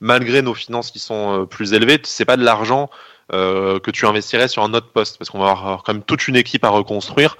malgré 0.00 0.40
nos 0.40 0.54
finances 0.54 0.92
qui 0.92 1.00
sont 1.00 1.42
euh, 1.42 1.44
plus 1.44 1.72
élevées, 1.72 1.98
c'est 2.04 2.24
pas 2.24 2.36
de 2.36 2.44
l'argent 2.44 2.90
que 3.28 3.90
tu 3.90 4.06
investirais 4.06 4.46
sur 4.46 4.62
un 4.62 4.72
autre 4.72 4.86
poste? 4.92 5.18
Parce 5.18 5.30
qu'on 5.30 5.40
va 5.40 5.50
avoir 5.50 5.82
quand 5.82 5.92
même 5.92 6.04
toute 6.04 6.28
une 6.28 6.36
équipe 6.36 6.64
à 6.64 6.68
reconstruire. 6.68 7.36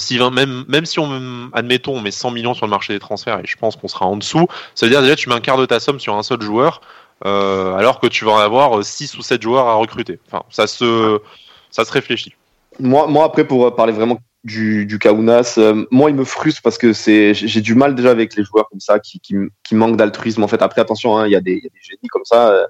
si 0.00 0.18
même, 0.18 0.64
même 0.66 0.84
si 0.84 0.98
on 0.98 1.50
admettons 1.52 1.98
on 1.98 2.00
met 2.00 2.10
100 2.10 2.32
millions 2.32 2.52
sur 2.52 2.66
le 2.66 2.70
marché 2.70 2.94
des 2.94 2.98
transferts 2.98 3.38
et 3.38 3.46
je 3.46 3.56
pense 3.56 3.76
qu'on 3.76 3.86
sera 3.86 4.06
en 4.06 4.16
dessous, 4.16 4.48
ça 4.74 4.86
veut 4.86 4.90
dire 4.90 5.02
déjà 5.02 5.14
tu 5.14 5.28
mets 5.28 5.36
un 5.36 5.40
quart 5.40 5.56
de 5.56 5.66
ta 5.66 5.78
somme 5.78 6.00
sur 6.00 6.16
un 6.16 6.24
seul 6.24 6.42
joueur, 6.42 6.80
alors 7.24 8.00
que 8.00 8.06
tu 8.06 8.24
vas 8.24 8.32
en 8.32 8.38
avoir 8.38 8.84
6 8.84 9.16
ou 9.18 9.22
7 9.22 9.42
joueurs 9.42 9.66
à 9.66 9.74
recruter. 9.74 10.18
Enfin, 10.26 10.42
ça 10.50 10.66
se 10.66 11.20
ça 11.70 11.84
se 11.84 11.92
réfléchit 11.92 12.34
moi, 12.80 13.06
moi, 13.06 13.24
après, 13.24 13.44
pour 13.44 13.74
parler 13.74 13.92
vraiment 13.92 14.18
du, 14.44 14.86
du 14.86 14.98
Kaunas, 14.98 15.54
euh, 15.58 15.84
moi, 15.90 16.10
il 16.10 16.16
me 16.16 16.24
frustre 16.24 16.62
parce 16.62 16.78
que 16.78 16.92
c'est, 16.92 17.34
j'ai 17.34 17.60
du 17.60 17.74
mal 17.74 17.94
déjà 17.94 18.10
avec 18.10 18.34
les 18.36 18.44
joueurs 18.44 18.68
comme 18.70 18.80
ça 18.80 18.98
qui, 18.98 19.20
qui, 19.20 19.34
qui 19.64 19.74
manquent 19.74 19.96
d'altruisme. 19.96 20.42
En 20.42 20.48
fait, 20.48 20.62
après, 20.62 20.80
attention, 20.80 21.16
hein, 21.18 21.26
il 21.26 21.32
y, 21.32 21.36
a 21.36 21.40
des, 21.40 21.52
y 21.52 21.66
a 21.66 21.68
des 21.68 21.80
génies 21.82 22.08
comme 22.08 22.24
ça. 22.24 22.50
Euh, 22.50 22.66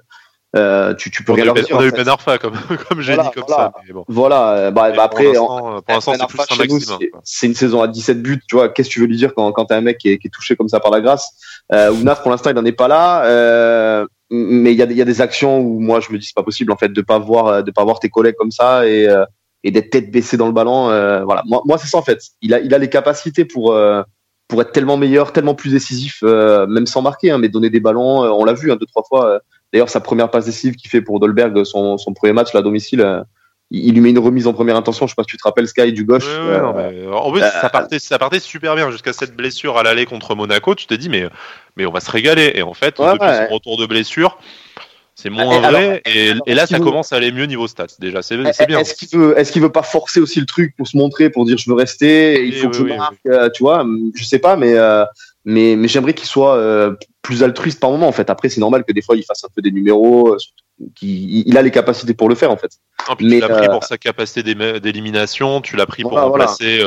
euh 0.57 0.93
tu, 0.95 1.09
tu 1.09 1.23
peux 1.23 1.31
rien 1.31 1.45
leur 1.45 1.53
dire. 1.53 1.65
On 1.71 1.79
a 1.79 1.85
eu 1.85 1.91
Ben 1.91 2.09
Arfa 2.09 2.37
comme, 2.37 2.55
comme 2.89 2.99
génie 2.99 3.15
voilà, 3.15 3.31
comme 3.31 3.43
voilà. 3.47 3.71
ça. 3.73 3.81
Mais 3.87 3.93
bon. 3.93 4.03
Voilà, 4.09 4.49
euh, 4.49 4.71
bah, 4.71 4.91
bah 4.91 5.03
après, 5.03 5.31
pour 5.31 5.81
l'instant, 5.87 6.13
c'est 6.19 6.27
plus 6.27 6.39
un 6.39 6.55
maximum. 6.57 6.99
C'est 7.23 7.47
une 7.47 7.55
saison 7.55 7.81
à 7.81 7.87
17 7.87 8.21
buts, 8.21 8.41
tu 8.49 8.57
vois. 8.57 8.67
Qu'est-ce 8.67 8.89
que 8.89 8.93
tu 8.93 8.99
veux 8.99 9.07
lui 9.07 9.15
dire 9.15 9.33
quand, 9.33 9.49
quand 9.53 9.65
t'as 9.65 9.77
un 9.77 9.81
mec 9.81 9.97
qui 9.97 10.09
est, 10.09 10.17
qui 10.17 10.27
est, 10.27 10.31
touché 10.31 10.57
comme 10.57 10.67
ça 10.67 10.81
par 10.81 10.91
la 10.91 10.99
grâce? 10.99 11.29
Euh, 11.71 11.91
Ounas, 11.93 12.15
pour 12.15 12.31
l'instant, 12.31 12.49
il 12.49 12.55
n'en 12.55 12.65
est 12.65 12.73
pas 12.73 12.89
là. 12.89 13.23
Euh, 13.25 14.05
mais 14.31 14.71
il 14.73 14.77
y 14.77 14.81
a, 14.81 14.91
y 14.91 15.01
a 15.01 15.05
des 15.05 15.21
actions 15.21 15.59
où 15.59 15.79
moi, 15.79 15.99
je 15.99 16.11
me 16.11 16.17
dis, 16.17 16.25
c'est 16.25 16.35
pas 16.35 16.43
possible, 16.43 16.71
en 16.71 16.77
fait, 16.77 16.89
de 16.89 17.01
pas 17.01 17.19
voir, 17.19 17.63
de 17.63 17.71
pas 17.71 17.83
voir 17.83 17.99
tes 17.99 18.09
collègues 18.09 18.35
comme 18.35 18.51
ça 18.51 18.87
et, 18.87 19.07
et 19.63 19.71
d'être 19.71 19.89
tête 19.89 20.11
baissée 20.11 20.37
dans 20.37 20.47
le 20.47 20.53
ballon. 20.53 20.89
Euh, 20.89 21.23
voilà, 21.23 21.43
moi, 21.45 21.61
moi 21.65 21.77
c'est 21.77 21.87
ça 21.87 21.97
en 21.97 22.01
fait. 22.01 22.21
Il 22.41 22.53
a, 22.53 22.59
il 22.59 22.73
a 22.73 22.77
les 22.77 22.89
capacités 22.89 23.45
pour 23.45 23.73
euh, 23.73 24.01
pour 24.47 24.61
être 24.61 24.71
tellement 24.71 24.97
meilleur, 24.97 25.31
tellement 25.31 25.55
plus 25.55 25.71
décisif, 25.71 26.19
euh, 26.23 26.67
même 26.67 26.85
sans 26.85 27.01
marquer, 27.01 27.31
hein, 27.31 27.37
mais 27.37 27.47
donner 27.47 27.69
des 27.69 27.79
ballons. 27.79 28.21
on 28.21 28.43
l'a 28.43 28.53
vu 28.53 28.71
hein, 28.71 28.75
deux 28.75 28.85
trois 28.85 29.03
fois. 29.07 29.39
D'ailleurs, 29.71 29.89
sa 29.89 30.01
première 30.01 30.29
passe 30.29 30.45
décisive 30.45 30.75
qu'il 30.75 30.89
fait 30.89 31.01
pour 31.01 31.21
Dolberg, 31.21 31.63
son, 31.63 31.97
son 31.97 32.13
premier 32.13 32.33
match 32.33 32.53
là, 32.53 32.59
à 32.59 32.63
domicile. 32.63 33.23
Il 33.71 33.93
lui 33.93 34.01
met 34.01 34.09
une 34.09 34.19
remise 34.19 34.47
en 34.47 34.53
première 34.53 34.75
intention. 34.75 35.07
Je 35.07 35.11
sais 35.11 35.15
pas 35.15 35.23
si 35.23 35.29
tu 35.29 35.37
te 35.37 35.43
rappelles 35.43 35.67
Sky 35.67 35.93
du 35.93 36.03
gauche. 36.03 36.27
en 36.27 37.31
plus, 37.31 37.39
ça 37.39 37.69
partait, 37.69 37.99
ça 37.99 38.19
partait 38.19 38.39
super 38.39 38.75
bien 38.75 38.91
jusqu'à 38.91 39.13
cette 39.13 39.35
blessure 39.35 39.77
à 39.77 39.83
l'aller 39.83 40.05
contre 40.05 40.35
Monaco. 40.35 40.75
Tu 40.75 40.85
t'es 40.87 40.97
dit 40.97 41.09
mais 41.09 41.27
mais 41.77 41.85
on 41.85 41.91
va 41.91 42.01
se 42.01 42.11
régaler. 42.11 42.51
Et 42.55 42.61
en 42.61 42.73
fait, 42.73 42.97
depuis 42.97 43.47
son 43.47 43.53
retour 43.53 43.77
de 43.77 43.85
blessure, 43.85 44.37
c'est 45.15 45.29
moins 45.29 45.59
vrai. 45.59 46.01
et, 46.05 46.53
là, 46.53 46.65
ça 46.65 46.79
commence 46.79 47.13
à 47.13 47.17
aller 47.17 47.31
mieux 47.31 47.45
niveau 47.45 47.67
stats. 47.67 47.87
Déjà, 47.99 48.21
c'est 48.21 48.37
bien. 48.37 48.79
Est-ce 48.79 48.95
qu'il 48.95 49.19
veut, 49.19 49.37
est-ce 49.37 49.51
qu'il 49.51 49.61
veut 49.61 49.71
pas 49.71 49.83
forcer 49.83 50.19
aussi 50.19 50.39
le 50.39 50.45
truc 50.45 50.75
pour 50.75 50.87
se 50.87 50.97
montrer, 50.97 51.29
pour 51.29 51.45
dire 51.45 51.57
je 51.57 51.69
veux 51.69 51.75
rester, 51.75 52.45
il 52.45 52.53
faut 52.53 52.69
que 52.69 52.75
je 52.75 52.83
marque, 52.83 53.15
euh, 53.27 53.49
tu 53.53 53.63
vois 53.63 53.85
Je 54.15 54.23
sais 54.23 54.39
pas, 54.39 54.55
mais 54.55 54.73
euh, 54.75 55.05
mais 55.45 55.75
mais 55.75 55.87
j'aimerais 55.87 56.13
qu'il 56.13 56.27
soit 56.27 56.55
euh, 56.55 56.95
plus 57.21 57.43
altruiste 57.43 57.79
par 57.79 57.91
moment. 57.91 58.07
En 58.07 58.11
fait, 58.11 58.29
après, 58.29 58.49
c'est 58.49 58.61
normal 58.61 58.83
que 58.83 58.93
des 58.93 59.01
fois 59.01 59.15
il 59.15 59.23
fasse 59.23 59.43
un 59.43 59.49
peu 59.55 59.61
des 59.61 59.71
numéros. 59.71 60.37
Qui, 60.95 61.43
il 61.45 61.57
a 61.57 61.61
les 61.61 61.71
capacités 61.71 62.13
pour 62.13 62.29
le 62.29 62.35
faire 62.35 62.51
en 62.51 62.57
fait. 62.57 62.71
mais, 63.19 63.35
tu 63.35 63.41
l'as 63.41 63.49
pris 63.49 63.67
pour 63.67 63.83
sa 63.83 63.97
capacité 63.97 64.41
d'élimination, 64.79 65.61
tu 65.61 65.75
l'as 65.75 65.85
pris 65.85 66.03
pour 66.03 66.13
remplacer 66.13 66.81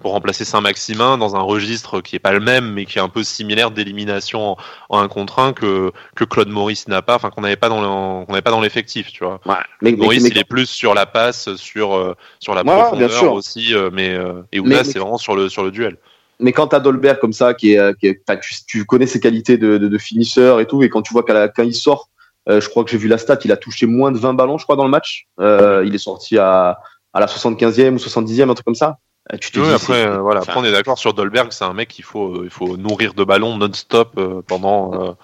pour 0.00 0.12
remplacer 0.12 0.44
Saint-Maximin 0.44 1.16
dans 1.16 1.36
un 1.36 1.40
registre 1.40 2.00
qui 2.00 2.16
est 2.16 2.20
pas 2.20 2.32
le 2.32 2.40
même, 2.40 2.72
mais 2.72 2.84
qui 2.84 2.98
est 2.98 3.00
un 3.00 3.08
peu 3.08 3.24
similaire 3.24 3.70
d'élimination 3.70 4.56
en, 4.90 4.98
un 5.00 5.08
contre 5.08 5.38
un 5.38 5.52
que, 5.52 5.90
que 6.14 6.24
Claude 6.24 6.48
Maurice 6.48 6.86
n'a 6.88 7.00
pas, 7.00 7.14
enfin 7.14 7.30
qu'on 7.30 7.40
n'avait 7.40 7.56
pas 7.56 7.68
dans 7.68 8.60
l'effectif, 8.60 9.10
tu 9.10 9.24
vois. 9.24 9.40
mais, 9.80 9.92
Maurice, 9.92 10.24
il 10.28 10.36
est 10.36 10.44
plus 10.44 10.66
sur 10.66 10.92
la 10.92 11.06
passe, 11.06 11.54
sur 11.56 11.94
euh, 11.94 12.14
sur 12.40 12.54
la 12.54 12.62
profondeur 12.62 13.32
aussi, 13.32 13.74
euh, 13.74 13.90
mais 13.92 14.10
euh, 14.10 14.42
et 14.52 14.60
Ouna, 14.60 14.84
c'est 14.84 14.98
vraiment 14.98 15.18
sur 15.18 15.34
le 15.34 15.48
sur 15.48 15.64
le 15.64 15.70
duel. 15.70 15.96
Mais 16.38 16.52
quand 16.52 16.66
t'as 16.66 16.80
Dolberg 16.80 17.18
comme 17.18 17.32
ça, 17.32 17.54
qui 17.54 17.72
est, 17.72 17.98
qui 17.98 18.14
tu, 18.42 18.54
tu, 18.66 18.84
connais 18.84 19.06
ses 19.06 19.20
qualités 19.20 19.56
de, 19.56 19.78
de, 19.78 19.88
de, 19.88 19.98
finisseur 19.98 20.60
et 20.60 20.66
tout, 20.66 20.82
et 20.82 20.90
quand 20.90 21.00
tu 21.00 21.14
vois 21.14 21.22
qu'à 21.22 21.48
quand 21.48 21.62
il 21.62 21.74
sort, 21.74 22.10
je 22.48 22.68
crois 22.68 22.84
que 22.84 22.90
j'ai 22.90 22.98
vu 22.98 23.08
la 23.08 23.18
stat, 23.18 23.38
il 23.44 23.52
a 23.52 23.56
touché 23.56 23.86
moins 23.86 24.12
de 24.12 24.18
20 24.18 24.34
ballons, 24.34 24.58
je 24.58 24.64
crois, 24.64 24.76
dans 24.76 24.84
le 24.84 24.90
match. 24.90 25.26
il 25.38 25.94
est 25.94 25.98
sorti 25.98 26.38
à 26.38 26.78
à 27.16 27.20
la 27.20 27.26
75e 27.26 27.94
ou 27.94 27.96
70e, 27.96 28.50
un 28.50 28.54
truc 28.54 28.66
comme 28.66 28.74
ça. 28.74 28.98
Euh, 29.32 29.38
tu 29.38 29.58
oui, 29.58 29.72
après, 29.72 30.06
euh, 30.06 30.18
voilà. 30.18 30.40
après, 30.40 30.60
on 30.60 30.64
est 30.64 30.70
d'accord 30.70 30.98
sur 30.98 31.14
Dolberg, 31.14 31.50
c'est 31.50 31.64
un 31.64 31.72
mec 31.72 31.88
qu'il 31.88 32.04
faut, 32.04 32.44
il 32.44 32.50
faut 32.50 32.76
nourrir 32.76 33.14
de 33.14 33.24
ballons 33.24 33.56
non-stop 33.56 34.12
euh, 34.18 34.42
pendant, 34.46 35.16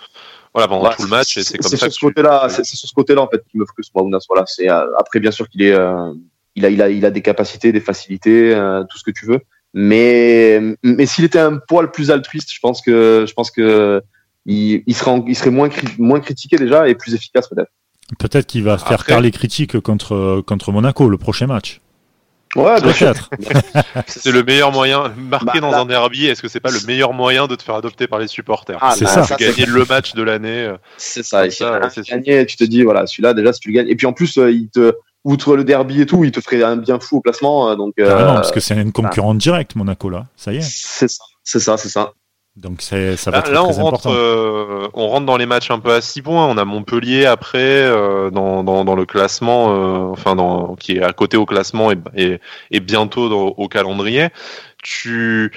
voilà, 0.55 0.69
pendant 0.69 0.91
tout 0.91 1.03
le 1.03 1.09
match. 1.09 1.37
Et 1.37 1.43
c'est 1.43 1.59
comme 1.59 1.71
ça. 1.71 1.77
Sur 1.77 1.93
ce 1.93 2.01
côté-là, 2.01 2.49
c'est 2.49 2.65
sur 2.65 2.89
ce 2.89 2.95
côté-là 2.95 3.21
en 3.21 3.29
fait 3.29 3.45
qui 3.51 3.59
me 3.59 3.67
frustre 3.67 3.93
Mounas. 3.95 4.25
Voilà, 4.27 4.45
c'est 4.47 4.69
après 4.69 5.21
bien 5.21 5.31
sûr 5.31 5.49
qu'il 5.51 5.63
est, 5.63 5.77
il 6.57 6.65
a, 6.65 6.71
il 6.71 6.81
a, 6.81 6.89
il 6.89 7.05
a 7.05 7.11
des 7.11 7.23
capacités, 7.23 7.73
des 7.73 7.81
facilités, 7.81 8.55
tout 8.91 8.97
ce 8.97 9.05
que 9.05 9.11
tu 9.11 9.27
veux. 9.27 9.41
Mais, 9.75 10.61
mais 10.83 11.05
s'il 11.05 11.25
était 11.25 11.39
un 11.39 11.59
poil 11.59 11.91
plus 11.91 12.11
altruiste, 12.11 12.51
je 12.53 12.61
pense 12.61 12.81
que, 12.81 13.27
je 13.29 13.33
pense 13.35 13.51
que 13.51 14.03
il, 14.47 14.83
il 14.87 14.95
serait, 14.95 15.23
il 15.27 15.37
serait 15.37 15.51
moins, 15.51 15.69
moins 15.99 16.21
critiqué 16.21 16.57
déjà 16.57 16.89
et 16.89 16.95
plus 16.95 17.15
efficace 17.15 17.49
peut-être. 17.49 17.71
Peut-être 18.19 18.47
qu'il 18.47 18.65
va 18.65 18.79
faire 18.79 19.05
taire 19.05 19.21
les 19.21 19.31
critiques 19.31 19.81
contre, 19.81 20.43
contre 20.47 20.73
Monaco 20.73 21.09
le 21.09 21.19
prochain 21.19 21.47
match. 21.47 21.81
Ouais, 22.55 22.93
sûr. 22.93 23.15
c'est 24.07 24.31
le 24.31 24.43
meilleur 24.43 24.73
moyen. 24.73 25.11
Marquer 25.17 25.61
bah, 25.61 25.61
dans 25.61 25.73
un 25.73 25.87
derby, 25.87 26.27
est-ce 26.27 26.43
que 26.43 26.49
c'est 26.49 26.61
pas 26.61 26.71
le 26.71 26.81
meilleur 26.87 27.15
moyen 27.15 27.47
de 27.47 27.55
te 27.55 27.63
faire 27.63 27.77
adopter 27.77 28.07
par 28.07 28.19
les 28.19 28.27
supporters 28.27 28.79
ah, 28.83 28.95
C'est 28.95 29.07
ça. 29.07 29.27
Gagner 29.39 29.65
le 29.65 29.85
match 29.87 30.13
de 30.13 30.23
l'année. 30.23 30.65
Euh, 30.65 30.77
c'est 30.99 31.23
ça. 31.23 31.49
ça 31.51 31.81
gagner, 32.07 32.45
tu 32.45 32.57
te 32.57 32.65
dis, 32.65 32.83
voilà, 32.83 33.07
celui-là, 33.07 33.33
déjà, 33.33 33.55
si 33.55 33.61
tu 33.61 33.71
le 33.71 33.75
gagnes. 33.75 33.89
Et 33.89 33.97
puis 33.97 34.07
en 34.07 34.13
plus, 34.13 34.37
euh, 34.37 34.51
il 34.51 34.69
te, 34.69 34.93
outre 35.25 35.57
le 35.57 35.65
derby 35.65 36.03
et 36.03 36.07
tout, 36.07 36.25
il 36.25 36.33
te 36.33 36.41
ferait 36.41 36.63
un 36.63 36.77
bien 36.77 37.01
fou 37.01 37.19
au 37.19 37.21
classement. 37.23 37.71
Euh, 37.71 37.77
donc, 37.77 37.95
non, 37.97 38.07
parce 38.07 38.53
que 38.53 38.61
c'est 38.61 38.75
une 38.75 38.93
concurrente 38.93 39.39
directe, 39.39 39.75
Monaco, 39.75 40.11
là. 40.11 40.27
Ça 40.37 40.53
y 40.53 40.59
est. 40.59 40.63
C'est 40.63 41.09
ça. 41.09 41.25
C'est 41.45 41.61
ça, 41.61 41.79
c'est 41.79 41.89
ça. 41.89 42.13
Donc 42.57 42.83
ça 42.83 42.97
va 43.31 43.39
être 43.39 43.51
là, 43.51 43.65
on 43.65 43.73
rentre, 43.73 44.09
euh, 44.09 44.87
on 44.93 45.09
rentre 45.09 45.25
dans 45.25 45.39
les 45.39 45.47
matchs 45.47 45.71
un 45.71 45.79
peu 45.79 45.93
à 45.93 46.03
6 46.03 46.21
points. 46.21 46.47
On 46.47 46.59
a 46.59 46.67
Montpellier 46.67 47.25
après 47.25 47.59
euh, 47.59 48.31
dans, 48.31 48.63
dans, 48.63 48.85
dans, 48.85 48.95
le 48.95 49.07
classement, 49.07 49.71
euh, 49.71 50.13
enfin 50.13 50.37
dans, 50.37 50.77
qui 50.77 50.93
est 50.93 51.03
à 51.03 51.15
côté 51.15 51.39
au 51.39 51.47
classement 51.47 51.91
et, 51.91 51.97
et, 52.15 52.41
et 52.71 52.81
bientôt 52.81 53.31
au 53.31 53.69
calendrier. 53.69 54.29
Tu, 54.83 55.51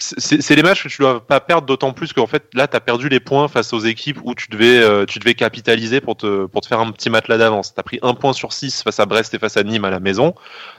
c'est 0.00 0.56
les 0.56 0.62
matchs 0.62 0.84
que 0.84 0.88
tu 0.88 1.02
dois 1.02 1.26
pas 1.26 1.40
perdre 1.40 1.66
d'autant 1.66 1.92
plus 1.92 2.12
qu'en 2.12 2.26
fait 2.26 2.44
là 2.54 2.66
tu 2.66 2.76
as 2.76 2.80
perdu 2.80 3.08
les 3.08 3.20
points 3.20 3.48
face 3.48 3.72
aux 3.72 3.80
équipes 3.80 4.18
où 4.24 4.34
tu 4.34 4.48
devais 4.48 4.78
euh, 4.78 5.04
tu 5.04 5.18
devais 5.18 5.34
capitaliser 5.34 6.00
pour 6.00 6.16
te 6.16 6.46
pour 6.46 6.60
te 6.62 6.66
faire 6.66 6.80
un 6.80 6.90
petit 6.90 7.10
matelas 7.10 7.38
d'avance. 7.38 7.74
Tu 7.74 7.80
as 7.80 7.82
pris 7.82 7.98
un 8.02 8.14
point 8.14 8.32
sur 8.32 8.52
6 8.52 8.82
face 8.82 9.00
à 9.00 9.06
Brest 9.06 9.34
et 9.34 9.38
face 9.38 9.56
à 9.56 9.62
Nîmes 9.62 9.84
à 9.84 9.90
la 9.90 10.00
maison. 10.00 10.34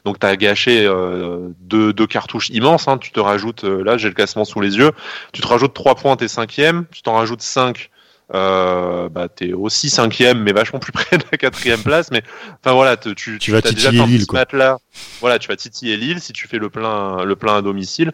Donc 0.06 0.20
tu 0.20 0.25
as 0.25 0.36
gâché 0.36 0.86
euh, 0.86 1.50
deux, 1.60 1.94
deux, 1.94 2.08
cartouches 2.08 2.50
immenses 2.50 2.88
hein. 2.88 2.98
tu 2.98 3.12
te 3.12 3.20
rajoutes 3.20 3.63
euh, 3.63 3.84
là 3.84 3.98
j'ai 3.98 4.08
le 4.08 4.13
classement 4.13 4.46
sous 4.46 4.62
les 4.62 4.78
yeux. 4.78 4.92
Tu 5.34 5.42
te 5.42 5.48
rajoutes 5.48 5.74
3 5.74 5.96
points 5.96 6.16
t'es 6.16 6.28
cinquième, 6.28 6.86
tu 6.92 7.01
t'en 7.01 7.13
rajoutes 7.13 7.42
5 7.42 7.90
euh, 8.34 9.10
bah 9.10 9.28
t'es 9.28 9.54
aussi 9.54 9.90
cinquième 9.90 10.42
mais 10.42 10.54
vachement 10.54 10.80
plus 10.80 10.92
près 10.92 11.18
de 11.18 11.24
la 11.32 11.38
quatrième 11.38 11.82
place 11.82 12.12
mais 12.12 12.24
enfin 12.64 12.74
voilà 12.74 12.98
tu, 12.98 13.14
tu, 13.16 13.40
tu 13.40 13.52
vas 13.52 13.58
as 13.58 13.72
déjà 13.72 13.92
Lille, 13.92 14.26
matelas 14.32 14.78
voilà 15.20 15.38
tu 15.38 15.50
vas 15.50 15.56
titiller 15.56 15.98
Lille 15.98 16.22
si 16.22 16.32
tu 16.32 16.48
fais 16.48 16.58
le 16.58 16.70
plein 16.70 17.24
le 17.26 17.36
plein 17.36 17.58
à 17.58 17.62
domicile 17.62 18.14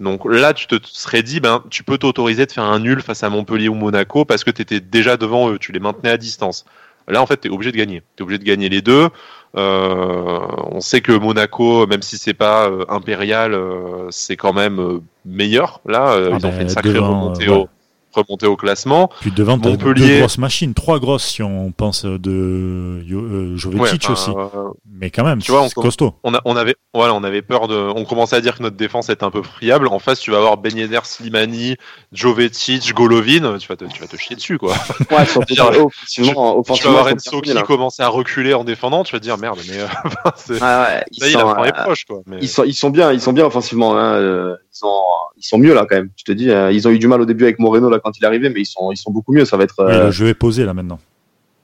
donc 0.00 0.24
là, 0.26 0.52
tu 0.52 0.66
te 0.66 0.76
serais 0.82 1.22
dit, 1.22 1.40
ben, 1.40 1.62
tu 1.70 1.82
peux 1.82 1.98
t'autoriser 1.98 2.46
de 2.46 2.52
faire 2.52 2.64
un 2.64 2.78
nul 2.80 3.00
face 3.00 3.22
à 3.22 3.30
Montpellier 3.30 3.68
ou 3.68 3.74
Monaco 3.74 4.24
parce 4.24 4.44
que 4.44 4.50
tu 4.50 4.62
étais 4.62 4.80
déjà 4.80 5.16
devant 5.16 5.50
eux, 5.50 5.58
tu 5.58 5.72
les 5.72 5.80
maintenais 5.80 6.10
à 6.10 6.16
distance. 6.18 6.66
Là, 7.08 7.22
en 7.22 7.26
fait, 7.26 7.40
tu 7.40 7.48
es 7.48 7.50
obligé 7.50 7.72
de 7.72 7.78
gagner. 7.78 8.02
Tu 8.16 8.22
es 8.22 8.24
obligé 8.24 8.38
de 8.38 8.44
gagner 8.44 8.68
les 8.68 8.82
deux. 8.82 9.08
Euh, 9.56 10.38
on 10.70 10.80
sait 10.80 11.00
que 11.00 11.12
Monaco, 11.12 11.86
même 11.86 12.02
si 12.02 12.18
c'est 12.18 12.34
pas 12.34 12.68
euh, 12.68 12.84
impérial, 12.88 13.54
euh, 13.54 14.08
c'est 14.10 14.36
quand 14.36 14.52
même 14.52 15.00
meilleur. 15.24 15.80
Là, 15.86 16.14
ah 16.14 16.36
ils 16.38 16.46
ont 16.46 16.52
fait 16.52 16.62
une 16.62 16.66
ben, 16.66 16.68
sacrée 16.68 16.98
remontée 16.98 17.48
au 17.48 17.68
remonter 18.16 18.46
au 18.46 18.56
classement. 18.56 19.10
Puis 19.20 19.30
devant, 19.30 19.56
Montpellier... 19.56 20.06
deux 20.06 20.18
grosses 20.20 20.38
machines, 20.38 20.74
trois 20.74 20.98
grosses 20.98 21.26
si 21.26 21.42
on 21.42 21.72
pense 21.72 22.04
de 22.04 22.30
euh, 22.30 23.56
Jovetic 23.56 24.10
aussi. 24.10 24.30
Euh, 24.30 24.70
mais 24.98 25.10
quand 25.10 25.24
même, 25.24 25.40
tu 25.40 25.52
vois, 25.52 25.62
on, 25.62 25.68
costaud. 25.68 26.14
On, 26.24 26.34
a, 26.34 26.40
on, 26.44 26.56
avait, 26.56 26.74
voilà, 26.94 27.14
on 27.14 27.22
avait 27.24 27.42
peur 27.42 27.68
de. 27.68 27.74
On 27.74 28.04
commençait 28.04 28.36
à 28.36 28.40
dire 28.40 28.56
que 28.56 28.62
notre 28.62 28.76
défense 28.76 29.08
était 29.08 29.24
un 29.24 29.30
peu 29.30 29.42
friable. 29.42 29.88
En 29.88 29.98
face, 29.98 30.20
tu 30.20 30.30
vas 30.30 30.38
avoir 30.38 30.56
Ben 30.56 30.76
Yedder, 30.76 31.00
Slimani, 31.04 31.76
Jovetic, 32.12 32.94
Golovin. 32.94 33.58
Tu 33.58 33.68
vas 33.68 33.76
te, 33.76 33.84
tu 33.84 34.00
vas 34.00 34.06
te 34.06 34.16
chier 34.16 34.36
dessus, 34.36 34.58
quoi. 34.58 34.74
Ouais, 35.10 35.26
surtout 35.26 35.54
tu 36.08 36.22
vas 36.22 36.88
avoir 36.88 37.08
Enzo 37.08 37.40
qui 37.40 37.54
commence 37.62 38.00
à 38.00 38.08
reculer 38.08 38.54
en 38.54 38.64
défendant. 38.64 39.04
Tu 39.04 39.12
vas 39.12 39.18
te 39.18 39.24
dire 39.24 39.38
merde, 39.38 39.58
mais. 39.68 39.80
Euh, 39.80 39.86
ouais, 40.48 41.04
ils, 41.12 41.32
sont, 41.32 41.54
proche, 41.84 42.04
quoi, 42.04 42.22
ils, 42.40 42.48
sont, 42.48 42.64
ils 42.64 42.74
sont 42.74 42.90
bien, 42.90 43.12
ils 43.12 43.20
sont 43.20 43.32
bien 43.32 43.46
offensivement. 43.46 43.98
Hein, 43.98 44.56
ils, 44.76 44.78
sont, 44.78 45.02
ils 45.36 45.42
sont 45.42 45.58
mieux 45.58 45.74
là 45.74 45.86
quand 45.88 45.96
même. 45.96 46.10
Je 46.16 46.24
te 46.24 46.32
dis, 46.32 46.46
ils 46.46 46.88
ont 46.88 46.90
eu 46.90 46.98
du 46.98 47.08
mal 47.08 47.20
au 47.20 47.24
début 47.24 47.44
avec 47.44 47.58
Moreno 47.58 47.88
là 47.88 47.98
quand 48.02 48.12
il 48.18 48.22
est 48.22 48.26
arrivé, 48.26 48.50
mais 48.50 48.60
ils 48.60 48.66
sont, 48.66 48.92
ils 48.92 48.96
sont 48.96 49.10
beaucoup 49.10 49.32
mieux. 49.32 49.44
Ça 49.44 49.56
va 49.56 49.64
être. 49.64 49.80
Euh, 49.80 50.10
je 50.10 50.24
vais 50.24 50.34
poser 50.34 50.64
là 50.64 50.74
maintenant. 50.74 50.98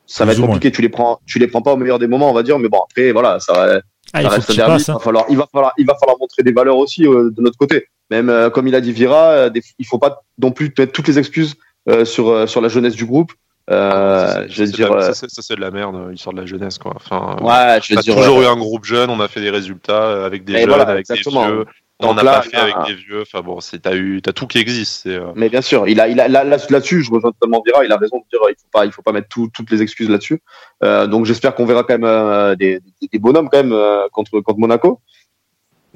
Ça 0.07 0.25
va 0.25 0.33
être 0.33 0.41
compliqué. 0.41 0.71
Tu 0.71 0.83
les 0.83 0.89
prends, 0.89 1.21
tu 1.27 1.39
les 1.39 1.47
prends 1.47 1.63
pas 1.63 1.73
au 1.73 1.77
meilleur 1.77 1.99
des 1.99 2.07
moments, 2.07 2.31
on 2.31 2.35
va 2.35 2.43
dire. 2.43 2.59
Mais 2.59 2.69
bon, 2.69 2.81
après, 2.81 3.13
voilà, 3.13 3.41
ça, 3.41 3.81
ah, 4.13 4.23
derby. 4.23 4.43
il, 4.51 4.93
va 4.93 4.99
falloir, 4.99 5.25
il 5.29 5.37
va 5.37 5.49
falloir, 5.51 5.73
il 5.79 5.87
va 5.87 5.95
falloir 5.99 6.19
montrer 6.19 6.43
des 6.43 6.53
valeurs 6.53 6.77
aussi 6.77 7.07
euh, 7.07 7.31
de 7.31 7.43
notre 7.43 7.57
côté. 7.57 7.87
Même 8.11 8.29
euh, 8.29 8.51
comme 8.51 8.69
il 8.69 8.75
a 8.75 8.81
dit 8.81 8.93
Vira, 8.93 9.49
il 9.79 9.87
faut 9.87 9.99
pas 9.99 10.23
non 10.39 10.53
plus 10.53 10.73
mettre 10.77 10.93
toutes 10.93 11.09
les 11.09 11.19
excuses 11.19 11.55
sur 12.05 12.49
sur 12.49 12.61
la 12.61 12.69
jeunesse 12.69 12.95
du 12.95 13.07
groupe. 13.07 13.33
Euh, 13.71 14.45
je 14.49 14.65
veux 14.65 14.71
dire, 14.71 15.03
ça, 15.15 15.27
c'est 15.29 15.55
de 15.55 15.61
la 15.61 15.71
merde, 15.71 16.11
l'histoire 16.11 16.35
de 16.35 16.41
la 16.41 16.47
jeunesse, 16.47 16.79
quoi. 16.79 16.95
Enfin, 16.97 17.37
ouais, 17.41 17.81
je 17.83 17.95
on 17.95 17.99
a 17.99 18.03
toujours 18.03 18.43
eu 18.43 18.47
un 18.47 18.57
groupe 18.57 18.85
jeune, 18.85 19.09
on 19.09 19.21
a 19.21 19.29
fait 19.29 19.41
des 19.41 19.51
résultats 19.51 20.25
avec 20.25 20.45
des 20.45 20.61
jeunes, 20.61 20.73
avec 20.73 21.07
des 21.07 21.15
vieux 21.15 21.65
on 22.03 22.15
n'a 22.15 22.25
pas 22.25 22.43
fait 22.43 22.57
avec 22.57 22.75
des 22.87 22.95
vieux. 22.95 23.23
Enfin 23.23 23.41
bon, 23.41 23.61
c'est 23.61 23.81
t'as 23.81 23.95
eu 23.95 24.21
t'as 24.23 24.33
tout 24.33 24.47
qui 24.47 24.59
existe. 24.59 25.07
Euh... 25.07 25.33
Mais 25.35 25.49
bien 25.49 25.63
sûr, 25.63 25.89
il 25.89 26.01
a 26.01 26.09
il 26.09 26.21
a 26.21 26.29
là, 26.29 26.45
là-dessus, 26.45 27.03
je 27.03 27.11
rejoins 27.11 27.33
totalement 27.33 27.63
Vira. 27.65 27.85
Il 27.85 27.93
a 27.93 27.97
raison 27.97 28.19
de 28.19 28.25
dire 28.31 28.41
il 28.49 28.55
faut 28.55 28.71
pas 28.73 28.87
il 28.87 28.93
faut 28.93 29.03
pas 29.03 29.13
mettre 29.13 29.29
tout, 29.29 29.49
toutes 29.53 29.71
les 29.71 29.83
excuses 29.83 30.09
là-dessus. 30.09 30.43
Euh, 30.83 31.07
donc 31.07 31.27
j'espère 31.27 31.55
qu'on 31.55 31.67
verra 31.67 31.83
quand 31.83 31.95
même 31.95 32.05
euh, 32.05 32.55
des, 32.57 32.81
des, 33.11 33.19
bonhommes 33.19 33.49
quand 33.51 33.59
même 33.59 33.73
euh, 33.73 34.09
contre 34.13 34.41
contre 34.41 34.59
Monaco. 34.59 35.01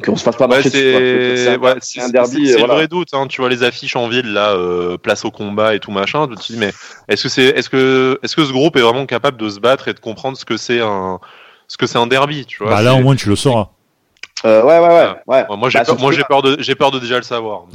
Qu'on 0.04 0.16
se 0.16 0.22
fasse 0.22 0.36
pas 0.36 0.46
marcher 0.46 0.68
C'est 0.68 1.56
ouais, 1.56 1.70
un, 1.98 2.08
derby. 2.10 2.48
C'est 2.48 2.60
le 2.60 2.66
vrai 2.66 2.86
doute. 2.86 3.14
Hein. 3.14 3.26
Tu 3.28 3.40
vois 3.40 3.48
les 3.48 3.62
affiches 3.62 3.96
en 3.96 4.08
ville 4.08 4.30
là, 4.30 4.52
euh, 4.52 4.98
place 4.98 5.24
au 5.24 5.30
combat 5.30 5.74
et 5.74 5.80
tout 5.80 5.90
machin. 5.90 6.28
Tu 6.28 6.34
te 6.34 6.52
dis 6.52 6.58
mais 6.58 6.72
est-ce 7.08 7.22
que 7.22 7.28
c'est 7.30 7.44
est-ce 7.44 7.70
que 7.70 8.18
est-ce 8.22 8.36
que 8.36 8.44
ce 8.44 8.52
groupe 8.52 8.76
est 8.76 8.82
vraiment 8.82 9.06
capable 9.06 9.38
de 9.38 9.48
se 9.48 9.58
battre 9.58 9.88
et 9.88 9.94
de 9.94 10.00
comprendre 10.00 10.36
ce 10.36 10.44
que 10.44 10.58
c'est 10.58 10.80
un 10.80 11.18
ce 11.66 11.78
que 11.78 11.86
c'est 11.86 11.98
un 11.98 12.06
derby, 12.06 12.44
tu 12.44 12.62
vois? 12.62 12.74
Bah 12.74 12.82
là 12.82 12.94
au 12.94 13.00
moins 13.00 13.16
tu 13.16 13.30
le 13.30 13.36
sauras. 13.36 13.70
Euh, 14.44 14.62
ouais, 14.62 14.78
ouais, 14.78 14.88
ouais. 14.88 15.14
ouais. 15.26 15.56
Moi, 15.56 15.70
j'ai 15.70 15.78
bah, 15.78 15.84
peur, 15.86 15.98
moi, 15.98 16.12
j'ai 16.12 16.24
peur 16.24 16.42
de, 16.42 16.56
j'ai 16.60 16.74
peur 16.74 16.90
de 16.90 16.98
déjà 16.98 17.16
le 17.16 17.22
savoir. 17.22 17.66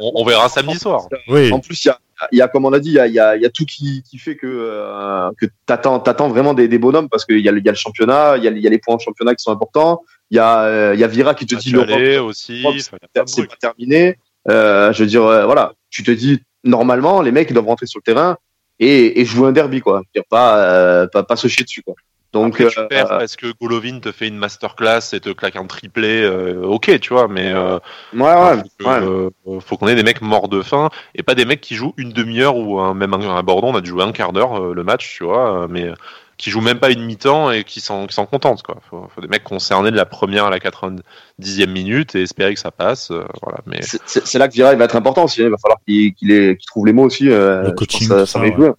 on, 0.00 0.24
verra 0.24 0.48
samedi 0.48 0.78
soir. 0.78 1.08
Oui. 1.26 1.52
En 1.52 1.58
plus, 1.58 1.84
il 1.84 1.88
y 1.88 1.90
a, 1.90 1.98
il 2.30 2.38
y 2.38 2.42
a, 2.42 2.48
comme 2.48 2.64
on 2.64 2.72
a 2.72 2.78
dit, 2.78 2.90
il 2.90 2.94
y 2.94 3.00
a, 3.00 3.06
il 3.06 3.12
y 3.12 3.18
a, 3.18 3.36
il 3.36 3.42
y 3.42 3.46
a 3.46 3.50
tout 3.50 3.64
qui, 3.64 4.02
qui 4.08 4.18
fait 4.18 4.36
que, 4.36 4.46
euh, 4.46 5.30
que 5.38 5.46
t'attends, 5.66 5.98
t'attends 5.98 6.28
vraiment 6.28 6.54
des, 6.54 6.68
des 6.68 6.78
bonhommes 6.78 7.08
parce 7.08 7.24
qu'il 7.24 7.40
y 7.40 7.48
a, 7.48 7.52
il 7.52 7.64
y 7.64 7.68
a 7.68 7.72
le 7.72 7.76
championnat, 7.76 8.36
il 8.36 8.44
y 8.44 8.48
a, 8.48 8.50
il 8.50 8.58
y 8.58 8.66
a 8.66 8.70
les 8.70 8.78
points 8.78 8.94
en 8.94 8.98
championnat 8.98 9.34
qui 9.34 9.42
sont 9.42 9.52
importants. 9.52 10.02
Il 10.30 10.36
y 10.36 10.40
a, 10.40 10.62
euh, 10.62 10.94
il 10.94 11.00
y 11.00 11.04
a 11.04 11.08
Vira 11.08 11.34
qui 11.34 11.46
te 11.46 11.56
dit 11.56 11.70
le 11.70 12.20
aussi. 12.20 12.64
C'est 12.82 13.46
pas 13.48 13.56
terminé. 13.60 14.16
Euh, 14.48 14.92
je 14.92 15.02
veux 15.02 15.08
dire, 15.08 15.24
euh, 15.24 15.44
voilà, 15.44 15.72
tu 15.90 16.02
te 16.02 16.10
dis 16.10 16.40
normalement, 16.64 17.20
les 17.22 17.32
mecs 17.32 17.50
ils 17.50 17.54
doivent 17.54 17.66
rentrer 17.66 17.86
sur 17.86 17.98
le 17.98 18.12
terrain 18.12 18.36
et, 18.78 19.20
et 19.20 19.24
jouer 19.24 19.48
un 19.48 19.52
derby, 19.52 19.80
quoi. 19.80 20.02
Dire 20.14 20.24
pas, 20.28 20.58
euh, 20.58 21.06
pas, 21.06 21.22
pas 21.22 21.36
se 21.36 21.48
chier 21.48 21.64
dessus, 21.64 21.82
quoi. 21.82 21.94
Donc, 22.32 22.60
Après, 22.60 22.70
tu 22.70 22.78
euh, 22.78 22.86
perds 22.86 23.08
parce 23.08 23.36
que 23.36 23.46
Golovin 23.58 24.00
te 24.00 24.12
fait 24.12 24.28
une 24.28 24.36
masterclass 24.36 25.14
et 25.14 25.20
te 25.20 25.30
claque 25.30 25.56
un 25.56 25.64
triplé, 25.64 26.22
euh, 26.22 26.62
ok, 26.62 27.00
tu 27.00 27.14
vois, 27.14 27.26
mais 27.26 27.50
euh, 27.52 27.78
ouais, 28.14 28.62
ouais, 28.84 29.60
faut, 29.60 29.78
qu'on 29.78 29.88
ait 29.88 29.94
des 29.94 30.02
mecs 30.02 30.20
morts 30.20 30.48
de 30.48 30.60
faim 30.60 30.90
et 31.14 31.22
pas 31.22 31.34
des 31.34 31.46
mecs 31.46 31.62
qui 31.62 31.74
jouent 31.74 31.94
une 31.96 32.12
demi-heure 32.12 32.56
ou 32.56 32.80
un, 32.80 32.92
même 32.92 33.14
un, 33.14 33.34
à 33.34 33.40
Bordeaux, 33.40 33.68
on 33.68 33.74
a 33.74 33.80
dû 33.80 33.88
jouer 33.90 34.04
un 34.04 34.12
quart 34.12 34.34
d'heure 34.34 34.74
le 34.74 34.84
match, 34.84 35.16
tu 35.16 35.24
vois, 35.24 35.68
mais 35.70 35.90
qui 36.36 36.50
jouent 36.50 36.60
même 36.60 36.78
pas 36.78 36.90
une 36.90 37.02
mi-temps 37.02 37.50
et 37.50 37.64
qui 37.64 37.80
sont 37.80 38.06
contentes, 38.30 38.62
quoi. 38.62 38.76
Faut, 38.90 39.08
faut 39.12 39.20
des 39.22 39.26
mecs 39.26 39.42
concernés 39.42 39.90
de 39.90 39.96
la 39.96 40.04
première 40.04 40.44
à 40.44 40.50
la 40.50 40.58
90e 40.58 41.66
minute 41.66 42.14
et 42.14 42.22
espérer 42.22 42.52
que 42.52 42.60
ça 42.60 42.70
passe, 42.70 43.10
voilà. 43.10 43.60
Mais 43.64 43.80
c'est 43.82 44.38
là 44.38 44.48
que 44.48 44.52
Vira 44.52 44.74
il 44.74 44.78
va 44.78 44.84
être 44.84 44.96
important 44.96 45.24
aussi. 45.24 45.40
Hein. 45.40 45.46
Il 45.46 45.50
va 45.50 45.56
falloir 45.56 45.78
qu'il 45.86 46.12
qu'il 46.12 46.66
trouve 46.66 46.84
les 46.84 46.92
mots 46.92 47.06
aussi. 47.06 47.24
le 47.24 47.70
coaching, 47.70 48.06
ça, 48.06 48.26
ça, 48.26 48.38
va 48.38 48.54
jouer 48.54 48.72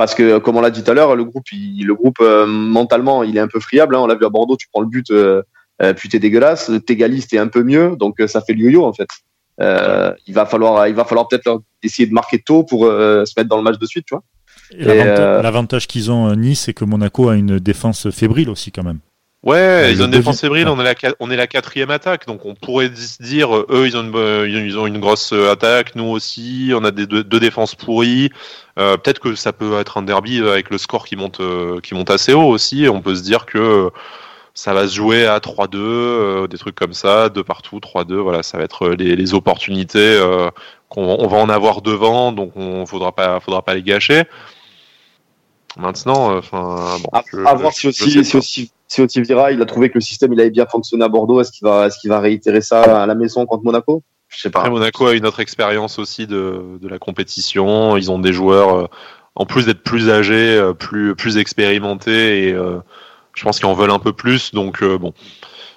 parce 0.00 0.14
que 0.14 0.38
comme 0.38 0.56
on 0.56 0.62
l'a 0.62 0.70
dit 0.70 0.82
tout 0.82 0.90
à 0.90 0.94
l'heure, 0.94 1.14
le 1.14 1.24
groupe, 1.24 1.44
il, 1.52 1.84
le 1.84 1.94
groupe 1.94 2.20
euh, 2.22 2.46
mentalement, 2.46 3.22
il 3.22 3.36
est 3.36 3.40
un 3.40 3.48
peu 3.48 3.60
friable. 3.60 3.94
Hein. 3.94 3.98
On 4.00 4.06
l'a 4.06 4.14
vu 4.14 4.24
à 4.24 4.30
Bordeaux, 4.30 4.56
tu 4.56 4.66
prends 4.72 4.80
le 4.80 4.86
but, 4.86 5.10
euh, 5.10 5.42
euh 5.82 5.92
puis 5.92 6.08
t'es 6.08 6.18
dégueulasse. 6.18 6.70
T'égalises, 6.86 7.26
t'es 7.26 7.36
un 7.36 7.48
peu 7.48 7.62
mieux, 7.62 7.96
donc 7.96 8.18
euh, 8.18 8.26
ça 8.26 8.40
fait 8.40 8.54
le 8.54 8.60
yo-yo 8.60 8.82
en 8.82 8.94
fait. 8.94 9.08
il 10.26 10.32
va 10.32 10.46
falloir, 10.46 10.88
il 10.88 10.94
va 10.94 11.04
falloir 11.04 11.28
peut-être 11.28 11.60
essayer 11.82 12.08
de 12.08 12.14
marquer 12.14 12.38
tôt 12.38 12.64
pour 12.64 12.84
se 12.84 13.32
mettre 13.36 13.50
dans 13.50 13.58
le 13.58 13.62
match 13.62 13.78
de 13.78 13.84
suite, 13.84 14.06
tu 14.06 14.14
vois. 14.14 14.22
L'avantage 15.42 15.86
qu'ils 15.86 16.10
ont 16.10 16.34
Nice, 16.34 16.62
c'est 16.62 16.72
que 16.72 16.86
Monaco 16.86 17.28
a 17.28 17.36
une 17.36 17.58
défense 17.58 18.08
fébrile 18.08 18.48
aussi 18.48 18.72
quand 18.72 18.84
même. 18.84 19.00
Ouais, 19.42 19.90
ils 19.90 20.02
ont 20.02 20.04
une 20.04 20.10
défense 20.10 20.42
fébrile, 20.42 20.68
on 20.68 20.78
est, 20.78 20.84
la, 20.84 21.14
on 21.18 21.30
est 21.30 21.36
la 21.36 21.46
quatrième 21.46 21.90
attaque, 21.90 22.26
donc 22.26 22.44
on 22.44 22.54
pourrait 22.54 22.94
se 22.94 23.22
dire, 23.22 23.56
euh, 23.56 23.66
eux, 23.70 23.86
ils 23.86 23.96
ont 23.96 24.02
une, 24.02 24.46
ils 24.46 24.78
ont 24.78 24.86
une 24.86 25.00
grosse 25.00 25.32
euh, 25.32 25.50
attaque, 25.50 25.94
nous 25.94 26.04
aussi, 26.04 26.72
on 26.74 26.84
a 26.84 26.90
des 26.90 27.06
deux, 27.06 27.24
défenses 27.24 27.74
pourries. 27.74 28.28
Euh, 28.78 28.98
Peut-être 28.98 29.18
que 29.18 29.34
ça 29.34 29.54
peut 29.54 29.78
être 29.78 29.96
un 29.96 30.02
derby 30.02 30.40
avec 30.40 30.68
le 30.68 30.76
score 30.76 31.06
qui 31.06 31.16
monte, 31.16 31.40
euh, 31.40 31.80
qui 31.80 31.94
monte 31.94 32.10
assez 32.10 32.34
haut 32.34 32.48
aussi, 32.48 32.86
on 32.90 33.00
peut 33.00 33.14
se 33.14 33.22
dire 33.22 33.46
que 33.46 33.90
ça 34.52 34.74
va 34.74 34.86
se 34.86 34.94
jouer 34.94 35.24
à 35.26 35.38
3-2, 35.38 36.46
des 36.46 36.58
trucs 36.58 36.74
comme 36.74 36.92
ça, 36.92 37.30
de 37.30 37.40
partout, 37.40 37.78
3-2, 37.78 38.16
voilà, 38.16 38.42
ça 38.42 38.58
va 38.58 38.64
être 38.64 38.90
les, 38.90 39.16
les 39.16 39.32
opportunités 39.32 40.20
qu'on 40.90 41.02
on 41.02 41.26
va 41.28 41.38
en 41.38 41.48
avoir 41.48 41.80
devant, 41.80 42.32
donc 42.32 42.52
on 42.56 42.84
faudra 42.84 43.12
pas, 43.12 43.40
faudra 43.40 43.62
pas 43.62 43.74
les 43.74 43.82
gâcher. 43.82 44.24
Maintenant, 45.78 46.36
enfin, 46.36 46.98
bon, 47.02 47.46
à, 47.46 47.54
voir 47.54 47.72
si 47.72 47.88
aussi, 47.88 48.22
si 48.22 48.36
aussi 48.36 48.70
si 48.90 49.00
Otivira, 49.00 49.52
il 49.52 49.62
a 49.62 49.66
trouvé 49.66 49.88
que 49.88 49.94
le 49.94 50.00
système 50.00 50.32
il 50.32 50.40
avait 50.40 50.50
bien 50.50 50.66
fonctionné 50.66 51.04
à 51.04 51.08
Bordeaux, 51.08 51.40
est-ce 51.40 51.52
qu'il 51.52 51.64
va, 51.64 51.86
est-ce 51.86 51.98
qu'il 51.98 52.10
va 52.10 52.18
réitérer 52.18 52.60
ça 52.60 53.02
à 53.02 53.06
la 53.06 53.14
maison 53.14 53.46
contre 53.46 53.62
Monaco? 53.62 54.02
Je 54.28 54.40
sais 54.40 54.50
pas. 54.50 54.68
Monaco 54.68 55.06
a 55.06 55.14
une 55.14 55.26
autre 55.26 55.38
expérience 55.38 56.00
aussi 56.00 56.26
de, 56.26 56.78
de 56.80 56.88
la 56.88 56.98
compétition. 56.98 57.96
Ils 57.96 58.10
ont 58.10 58.18
des 58.18 58.32
joueurs, 58.32 58.76
euh, 58.76 58.86
en 59.36 59.46
plus 59.46 59.66
d'être 59.66 59.84
plus 59.84 60.10
âgés, 60.10 60.56
euh, 60.56 60.72
plus, 60.72 61.14
plus 61.14 61.38
expérimentés 61.38 62.48
et 62.48 62.52
euh, 62.52 62.80
je 63.34 63.44
pense 63.44 63.58
qu'ils 63.58 63.66
en 63.66 63.74
veulent 63.74 63.92
un 63.92 64.00
peu 64.00 64.12
plus. 64.12 64.52
Donc 64.52 64.82
bon, 64.82 65.14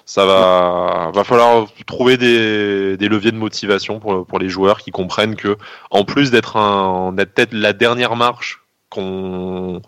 ça 0.06 0.26
va, 0.26 1.12
va 1.14 1.22
falloir 1.22 1.68
trouver 1.86 2.16
des, 2.16 2.96
des 2.96 3.08
leviers 3.08 3.32
de 3.32 3.36
motivation 3.36 4.00
pour, 4.00 4.26
pour 4.26 4.40
les 4.40 4.48
joueurs 4.48 4.78
qui 4.78 4.90
comprennent 4.90 5.36
que, 5.36 5.56
en 5.92 6.04
plus 6.04 6.32
d'être 6.32 6.56
un, 6.56 7.12
d'être 7.12 7.32
peut-être 7.32 7.52
la 7.52 7.72
dernière 7.72 8.16
marche 8.16 8.60
qu'on 8.90 9.82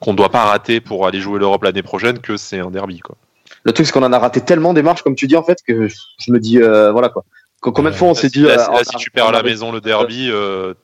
qu'on 0.00 0.14
doit 0.14 0.30
pas 0.30 0.44
rater 0.44 0.80
pour 0.80 1.06
aller 1.06 1.20
jouer 1.20 1.38
l'Europe 1.38 1.64
l'année 1.64 1.82
prochaine 1.82 2.18
que 2.18 2.36
c'est 2.36 2.60
un 2.60 2.70
derby 2.70 3.00
quoi. 3.00 3.16
le 3.64 3.72
truc, 3.72 3.86
c'est 3.86 3.92
qu'on 3.92 4.02
en 4.02 4.12
a 4.12 4.18
raté 4.18 4.40
tellement 4.40 4.74
des 4.74 4.82
marches, 4.82 5.02
comme 5.02 5.14
tu 5.14 5.26
dis, 5.26 5.36
en 5.36 5.42
fait, 5.42 5.58
que 5.66 5.88
je 5.88 6.32
me 6.32 6.38
dis, 6.38 6.58
euh, 6.58 6.92
voilà 6.92 7.08
quoi. 7.08 7.24
Combien 7.60 7.90
de 7.90 7.96
fois 7.96 8.08
on 8.08 8.14
s'est 8.14 8.28
dit. 8.28 8.42
Là, 8.42 8.68
si 8.84 8.96
tu 8.98 9.10
perds 9.10 9.28
à 9.28 9.32
la 9.32 9.42
maison 9.42 9.72
le 9.72 9.80
derby, 9.80 10.30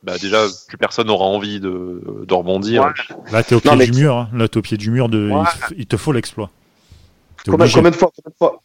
bah 0.03 0.15
déjà, 0.21 0.45
plus 0.67 0.77
personne 0.77 1.07
n'aura 1.07 1.25
envie 1.25 1.61
de, 1.61 2.03
de 2.27 2.35
rebondir. 2.35 2.93
Là, 3.31 3.45
t'es 3.45 3.55
au 3.55 3.61
pied 3.61 3.77
du 3.77 3.93
mur. 3.93 4.17
Hein. 4.17 4.29
Là, 4.35 4.49
t'es 4.49 4.59
au 4.59 4.63
pied 4.63 4.77
du 4.77 4.91
mur. 4.91 5.09
De... 5.09 5.31
Il, 5.77 5.87
te 5.87 5.97
faut 5.97 6.11
l'exploit. 6.11 6.51
Combien, 7.47 7.69
combien, 7.69 7.91
de 7.91 7.97
fois, 7.97 8.11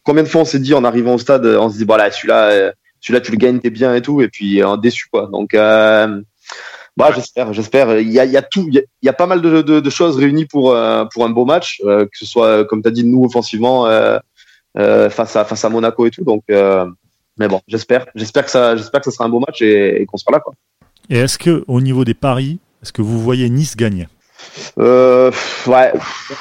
combien, 0.04 0.24
de 0.24 0.28
fois, 0.28 0.42
on 0.42 0.46
s'est 0.46 0.58
dit 0.58 0.74
en 0.74 0.84
arrivant 0.86 1.14
au 1.14 1.18
stade, 1.20 1.46
on 1.46 1.70
se 1.70 1.78
dit, 1.78 1.86
voilà, 1.86 2.10
celui-là, 2.10 2.72
celui-là, 3.00 3.22
tu 3.22 3.32
le 3.32 3.38
gagnes, 3.38 3.60
t'es 3.60 3.70
bien 3.70 3.94
et 3.94 4.02
tout, 4.02 4.22
et 4.22 4.28
puis 4.28 4.62
un 4.64 4.78
déçu, 4.78 5.08
quoi. 5.12 5.28
Donc, 5.32 5.54
euh, 5.54 6.22
bah, 6.98 7.12
j'espère, 7.16 7.54
j'espère. 7.54 8.00
Il 8.00 8.12
y 8.12 8.20
a, 8.20 8.26
il 8.26 8.32
y 8.32 8.38
a 8.38 8.42
tout, 8.42 8.68
il 8.70 8.84
y 9.02 9.10
a, 9.10 9.14
pas 9.14 9.26
mal 9.26 9.42
de, 9.42 9.62
de, 9.62 9.80
de 9.80 9.90
choses 9.90 10.18
réunies 10.18 10.46
pour 10.46 10.72
euh, 10.72 11.06
pour 11.06 11.26
un 11.26 11.30
beau 11.30 11.46
match, 11.46 11.82
euh, 11.86 12.06
que 12.06 12.18
ce 12.18 12.26
soit 12.26 12.66
comme 12.66 12.82
tu 12.82 12.88
as 12.90 12.92
dit 12.92 13.04
nous 13.04 13.24
offensivement 13.24 13.88
euh, 13.88 14.20
face 15.10 15.36
à 15.36 15.46
face 15.46 15.64
à 15.64 15.70
Monaco 15.70 16.06
et 16.06 16.12
tout. 16.12 16.24
Donc, 16.24 16.44
mais 16.50 17.48
bon, 17.48 17.62
j'espère, 17.68 18.06
j'espère 18.16 18.46
que 18.46 18.52
ça, 18.52 18.76
j'espère 18.76 19.02
que 19.02 19.06
ça 19.06 19.12
sera 19.12 19.26
un 19.26 19.30
beau 19.30 19.40
match 19.40 19.62
et, 19.62 20.06
qu'on 20.08 20.18
sera 20.18 20.32
là 20.34 20.40
quoi. 20.40 20.54
Et 21.10 21.18
est-ce 21.18 21.38
que 21.38 21.64
au 21.68 21.82
niveau 21.82 22.04
des 22.04 22.14
paris, 22.14 22.60
est-ce 22.84 22.92
que 22.92 23.02
vous 23.02 23.20
voyez 23.20 23.50
Nice 23.50 23.76
gagner? 23.76 24.08
Euh, 24.78 25.32
ouais. 25.68 25.94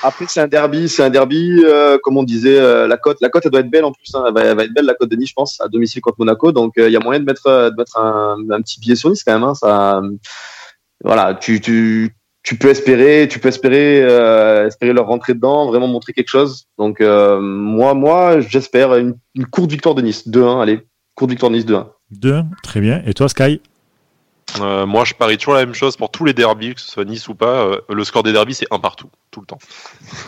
Après 0.02 0.26
c'est 0.28 0.40
un 0.40 0.48
derby, 0.48 0.88
c'est 0.88 1.02
un 1.02 1.10
derby. 1.10 1.62
Euh, 1.64 1.98
comme 2.02 2.16
on 2.16 2.22
disait, 2.22 2.58
euh, 2.58 2.86
la 2.86 2.96
cote, 2.96 3.18
la 3.20 3.28
cote, 3.28 3.44
elle 3.44 3.50
doit 3.50 3.60
être 3.60 3.70
belle 3.70 3.84
en 3.84 3.92
plus. 3.92 4.14
Hein. 4.14 4.24
Elle, 4.28 4.56
va, 4.56 4.64
être 4.64 4.72
belle 4.72 4.84
la 4.84 4.94
cote 4.94 5.10
de 5.10 5.16
Nice, 5.16 5.30
je 5.30 5.34
pense, 5.34 5.60
à 5.60 5.68
domicile 5.68 6.00
contre 6.00 6.18
Monaco. 6.18 6.52
Donc 6.52 6.74
il 6.76 6.90
y 6.90 6.96
a 6.96 7.00
moyen 7.00 7.20
de 7.20 7.24
mettre, 7.24 7.70
de 7.70 7.76
mettre 7.76 7.98
un, 7.98 8.36
petit 8.62 8.80
billet 8.80 8.96
sur 8.96 9.10
Nice 9.10 9.24
quand 9.24 9.32
même. 9.32 9.44
Hein. 9.44 9.54
Ça, 9.54 10.00
voilà, 11.04 11.34
tu, 11.34 11.60
peux 12.58 12.68
espérer, 12.68 13.28
tu 13.30 13.38
peux 13.38 13.48
espérer, 13.48 13.98
espérer 14.66 14.92
leur 14.92 15.06
rentrer 15.06 15.34
dedans, 15.34 15.66
vraiment 15.66 15.88
montrer 15.88 16.12
quelque 16.12 16.30
chose. 16.30 16.66
Donc 16.78 17.00
moi, 17.00 17.94
moi, 17.94 18.40
j'espère 18.40 18.94
une, 18.96 19.14
une, 19.34 19.46
courte 19.46 19.70
victoire 19.70 19.94
de 19.94 20.02
Nice, 20.02 20.28
2-1. 20.28 20.62
Allez, 20.62 20.80
courte 21.14 21.30
victoire 21.30 21.50
de 21.50 21.56
Nice, 21.56 21.66
2-1. 21.66 21.86
2 22.10 22.42
très 22.62 22.80
bien. 22.80 23.02
Et 23.06 23.14
toi, 23.14 23.28
Sky? 23.28 23.60
Euh, 24.60 24.86
moi, 24.86 25.04
je 25.04 25.14
parie 25.14 25.36
toujours 25.36 25.54
la 25.54 25.64
même 25.64 25.74
chose 25.74 25.96
pour 25.96 26.10
tous 26.10 26.24
les 26.24 26.32
derbies, 26.32 26.74
que 26.74 26.80
ce 26.80 26.90
soit 26.90 27.04
Nice 27.04 27.28
ou 27.28 27.34
pas. 27.34 27.64
Euh, 27.64 27.80
le 27.88 28.04
score 28.04 28.22
des 28.22 28.32
derbies, 28.32 28.54
c'est 28.54 28.66
un 28.70 28.78
partout, 28.78 29.10
tout 29.30 29.40
le 29.40 29.46
temps. 29.46 29.58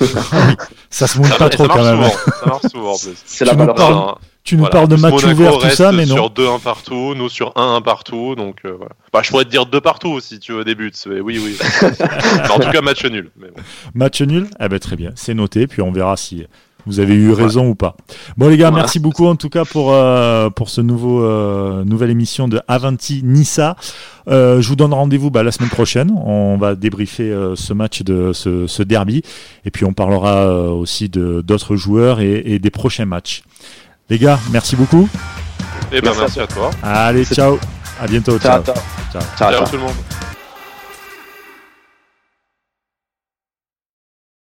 ça 0.91 1.07
se 1.07 1.19
monte 1.19 1.37
pas 1.39 1.49
trop 1.49 1.67
quand 1.67 1.83
même. 1.83 2.05
ça 2.05 2.47
marche 2.47 2.67
souvent 2.71 2.93
en 2.93 2.99
plus. 2.99 3.17
C'est 3.25 3.45
la 3.45 3.55
valeur. 3.55 4.21
Tu 4.43 4.57
nous 4.57 4.67
parles 4.67 4.89
de 4.89 4.97
match 4.97 5.23
ouvert, 5.23 5.59
tout 5.59 5.71
ça, 5.71 5.93
mais 5.93 6.07
non. 6.07 6.15
Sur 6.15 6.31
2-1 6.31 6.61
partout, 6.61 7.15
nous 7.15 7.29
sur 7.29 7.53
1-1 7.53 7.83
partout. 7.83 8.35
Donc, 8.35 8.61
euh, 8.65 8.75
voilà. 8.77 8.93
bah, 9.13 9.21
je 9.23 9.31
pourrais 9.31 9.45
te 9.45 9.51
dire 9.51 9.67
2 9.67 9.81
partout 9.81 10.19
si 10.21 10.39
tu 10.39 10.53
veux 10.53 10.65
des 10.65 10.75
buts. 10.75 10.93
Oui, 11.07 11.39
oui. 11.39 11.59
en 12.51 12.59
tout 12.59 12.71
cas, 12.71 12.81
match 12.81 13.05
nul. 13.05 13.31
Mais 13.37 13.49
bon. 13.49 13.63
Match 13.95 14.23
nul 14.23 14.49
Eh 14.59 14.69
ben, 14.69 14.79
très 14.79 14.97
bien, 14.97 15.13
c'est 15.15 15.35
noté. 15.35 15.67
Puis 15.67 15.83
on 15.83 15.93
verra 15.93 16.17
si 16.17 16.47
vous 16.87 17.01
avez 17.01 17.15
eu 17.15 17.33
raison 17.33 17.69
ou 17.69 17.75
pas. 17.75 17.97
Bon 18.37 18.49
les 18.49 18.57
gars, 18.57 18.71
merci 18.71 18.99
beaucoup 18.99 19.27
en 19.27 19.37
tout 19.37 19.49
cas 19.49 19.65
pour 19.65 19.93
euh, 19.93 20.51
pour 20.51 20.69
ce 20.69 20.81
nouveau 20.81 21.23
euh, 21.23 21.85
nouvelle 21.85 22.11
émission 22.11 22.49
de 22.49 22.61
Avanti 22.69 23.23
Nissa. 23.25 23.77
Euh, 24.29 24.61
je 24.61 24.69
vous 24.69 24.77
donne 24.77 24.93
rendez-vous 24.93 25.31
bah, 25.31 25.43
la 25.43 25.53
semaine 25.53 25.71
prochaine. 25.71 26.13
On 26.25 26.57
va 26.57 26.75
débriefer 26.75 27.31
euh, 27.31 27.57
ce 27.57 27.73
match 27.73 28.03
de 28.03 28.33
ce, 28.33 28.67
ce, 28.67 28.83
derby 28.83 29.23
et 29.65 29.71
puis 29.71 29.85
on 29.85 29.93
parlera 29.93 30.37
euh, 30.37 30.69
aussi 30.69 31.09
de 31.09 31.41
d'autres 31.41 31.77
joueurs 31.77 32.21
et, 32.21 32.43
et, 32.45 32.59
des 32.59 32.71
prochains 32.71 33.07
matchs. 33.07 33.43
Les 34.09 34.19
gars, 34.19 34.39
merci 34.53 34.77
beaucoup. 34.77 35.09
Et 35.93 35.97
eh 35.97 36.01
ben 36.01 36.13
merci, 36.19 36.41
à 36.41 36.47
toi. 36.47 36.71
Allez, 36.83 37.25
ciao. 37.25 37.59
À 38.01 38.07
bientôt. 38.07 38.39
ciao. 38.39 38.63
ciao, 38.63 38.75
ciao. 39.13 39.23
ciao, 39.37 39.53
ciao 39.53 39.67
tout 39.67 39.77
le 39.77 39.83
monde. 39.83 40.20